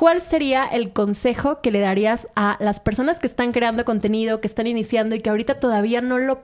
¿Cuál 0.00 0.22
sería 0.22 0.64
el 0.64 0.94
consejo 0.94 1.60
que 1.60 1.70
le 1.70 1.78
darías 1.78 2.26
a 2.34 2.56
las 2.58 2.80
personas 2.80 3.20
que 3.20 3.26
están 3.26 3.52
creando 3.52 3.84
contenido, 3.84 4.40
que 4.40 4.46
están 4.46 4.66
iniciando 4.66 5.14
y 5.14 5.20
que 5.20 5.28
ahorita 5.28 5.60
todavía 5.60 6.00
no 6.00 6.16
lo, 6.16 6.40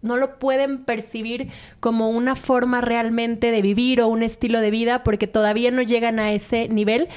no 0.00 0.16
lo 0.16 0.38
pueden 0.38 0.84
percibir 0.84 1.48
como 1.80 2.10
una 2.10 2.36
forma 2.36 2.80
realmente 2.80 3.50
de 3.50 3.62
vivir 3.62 4.00
o 4.00 4.06
un 4.06 4.22
estilo 4.22 4.60
de 4.60 4.70
vida 4.70 5.02
porque 5.02 5.26
todavía 5.26 5.72
no 5.72 5.82
llegan 5.82 6.20
a 6.20 6.30
ese 6.32 6.68
nivel? 6.68 7.08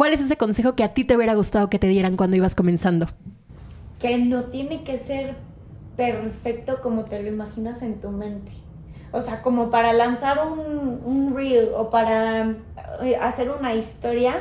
¿Cuál 0.00 0.14
es 0.14 0.22
ese 0.22 0.38
consejo 0.38 0.74
que 0.74 0.82
a 0.82 0.94
ti 0.94 1.04
te 1.04 1.14
hubiera 1.14 1.34
gustado 1.34 1.68
que 1.68 1.78
te 1.78 1.86
dieran 1.86 2.16
cuando 2.16 2.34
ibas 2.34 2.54
comenzando? 2.54 3.06
que 3.98 4.16
no 4.16 4.44
tiene 4.44 4.82
que 4.82 4.96
ser 4.96 5.34
perfecto 5.94 6.80
como 6.80 7.04
te 7.04 7.22
lo 7.22 7.28
imaginas 7.28 7.82
en 7.82 8.00
tu 8.00 8.08
mente. 8.08 8.50
O 9.12 9.20
sea, 9.20 9.42
como 9.42 9.70
para 9.70 9.92
lanzar 9.92 10.38
un, 10.48 11.36
reel 11.36 11.68
o 11.76 11.90
para 11.90 12.56
eh, 13.02 13.16
hacer 13.20 13.50
una 13.50 13.74
historia, 13.74 14.36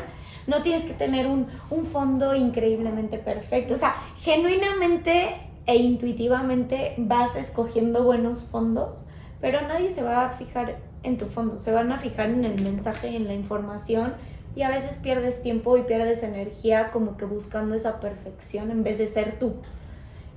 no 0.48 0.62
tienes 0.62 0.86
que 0.86 0.94
tener 0.94 1.28
un, 1.28 1.48
un 1.70 1.86
fondo 1.86 2.34
increíblemente 2.36 3.18
perfecto. 3.18 3.74
O 3.74 3.78
sea, 3.78 3.96
genuinamente 4.22 5.36
e 5.66 5.76
intuitivamente 5.76 6.94
vas 7.00 7.36
escogiendo 7.36 8.06
buenos 8.06 8.44
fondos, 8.44 9.08
pero 9.42 9.60
nadie 9.68 9.92
se 9.92 10.04
va 10.04 10.28
a 10.28 10.30
fijar 10.30 10.78
en 11.04 11.18
tu 11.18 11.26
fondo, 11.26 11.60
se 11.60 11.74
van 11.74 11.92
a 11.92 12.00
fijar 12.00 12.30
en 12.30 12.46
el 12.46 12.62
mensaje, 12.62 13.14
en 13.14 13.28
la 13.28 13.34
información 13.34 14.14
y 14.56 14.64
a 14.64 14.70
veces 14.70 14.98
pierdes 14.98 15.42
tiempo 15.42 15.78
y 15.78 15.84
pierdes 15.84 16.24
energía 16.24 16.92
como 16.92 17.18
que 17.18 17.26
buscando 17.26 17.76
esa 17.76 18.00
perfección 18.00 18.72
en 18.72 18.84
vez 18.84 18.98
de 18.98 19.08
ser 19.08 19.40
tú. 19.40 19.56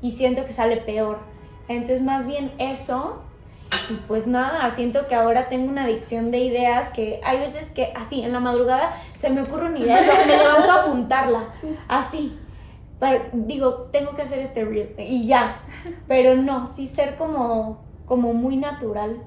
Y 0.00 0.12
siento 0.12 0.44
que 0.46 0.52
sale 0.52 0.76
peor. 0.78 1.18
Entonces 1.68 2.02
más 2.02 2.26
bien 2.26 2.52
eso 2.58 3.22
y 3.90 3.94
pues 4.06 4.26
nada, 4.26 4.68
siento 4.70 5.08
que 5.08 5.14
ahora 5.14 5.48
tengo 5.48 5.70
una 5.70 5.84
adicción 5.84 6.30
de 6.30 6.38
ideas 6.38 6.92
que 6.92 7.20
hay 7.24 7.38
veces 7.38 7.70
que 7.70 7.92
así 7.96 8.22
en 8.22 8.32
la 8.32 8.40
madrugada 8.40 8.92
se 9.14 9.30
me 9.30 9.42
ocurre 9.42 9.68
una 9.68 9.78
idea 9.78 10.02
y 10.02 10.26
me 10.28 10.36
levanto 10.36 10.70
a 10.70 10.82
apuntarla, 10.82 11.54
así. 11.88 12.38
Digo, 13.32 13.88
tengo 13.90 14.14
que 14.14 14.22
hacer 14.22 14.38
este 14.40 14.64
reel 14.64 14.94
y 14.98 15.26
ya. 15.26 15.60
Pero 16.06 16.36
no, 16.36 16.68
sí 16.68 16.86
ser 16.86 17.16
como, 17.16 17.82
como 18.06 18.32
muy 18.32 18.56
natural, 18.56 19.22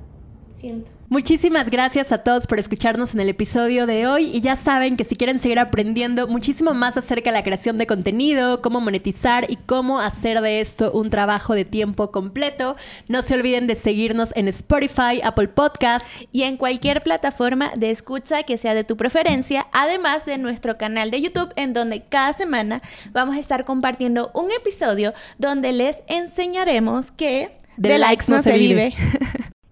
siento. 0.53 0.91
Muchísimas 1.07 1.69
gracias 1.69 2.11
a 2.11 2.23
todos 2.23 2.47
por 2.47 2.57
escucharnos 2.57 3.13
en 3.13 3.19
el 3.19 3.29
episodio 3.29 3.85
de 3.85 4.07
hoy 4.07 4.25
y 4.25 4.41
ya 4.41 4.55
saben 4.55 4.97
que 4.97 5.03
si 5.03 5.15
quieren 5.15 5.37
seguir 5.37 5.59
aprendiendo 5.59 6.27
muchísimo 6.27 6.73
más 6.73 6.97
acerca 6.97 7.29
de 7.29 7.37
la 7.37 7.43
creación 7.43 7.77
de 7.77 7.85
contenido, 7.85 8.59
cómo 8.63 8.81
monetizar 8.81 9.45
y 9.51 9.57
cómo 9.57 9.99
hacer 9.99 10.41
de 10.41 10.61
esto 10.61 10.91
un 10.91 11.11
trabajo 11.11 11.53
de 11.53 11.63
tiempo 11.63 12.11
completo, 12.11 12.75
no 13.07 13.21
se 13.21 13.35
olviden 13.35 13.67
de 13.67 13.75
seguirnos 13.75 14.35
en 14.35 14.47
Spotify, 14.47 15.21
Apple 15.23 15.49
Podcast. 15.49 16.07
y 16.31 16.41
en 16.41 16.57
cualquier 16.57 17.03
plataforma 17.03 17.71
de 17.75 17.91
escucha 17.91 18.41
que 18.41 18.57
sea 18.57 18.73
de 18.73 18.83
tu 18.83 18.97
preferencia, 18.97 19.67
además 19.73 20.25
de 20.25 20.39
nuestro 20.39 20.79
canal 20.79 21.11
de 21.11 21.21
YouTube 21.21 21.53
en 21.55 21.73
donde 21.73 22.01
cada 22.01 22.33
semana 22.33 22.81
vamos 23.11 23.35
a 23.35 23.39
estar 23.39 23.63
compartiendo 23.63 24.31
un 24.33 24.51
episodio 24.51 25.13
donde 25.37 25.71
les 25.71 26.01
enseñaremos 26.07 27.11
que 27.11 27.59
De 27.77 27.99
likes 27.99 28.25
no 28.27 28.41
se 28.41 28.57
vive. 28.57 28.95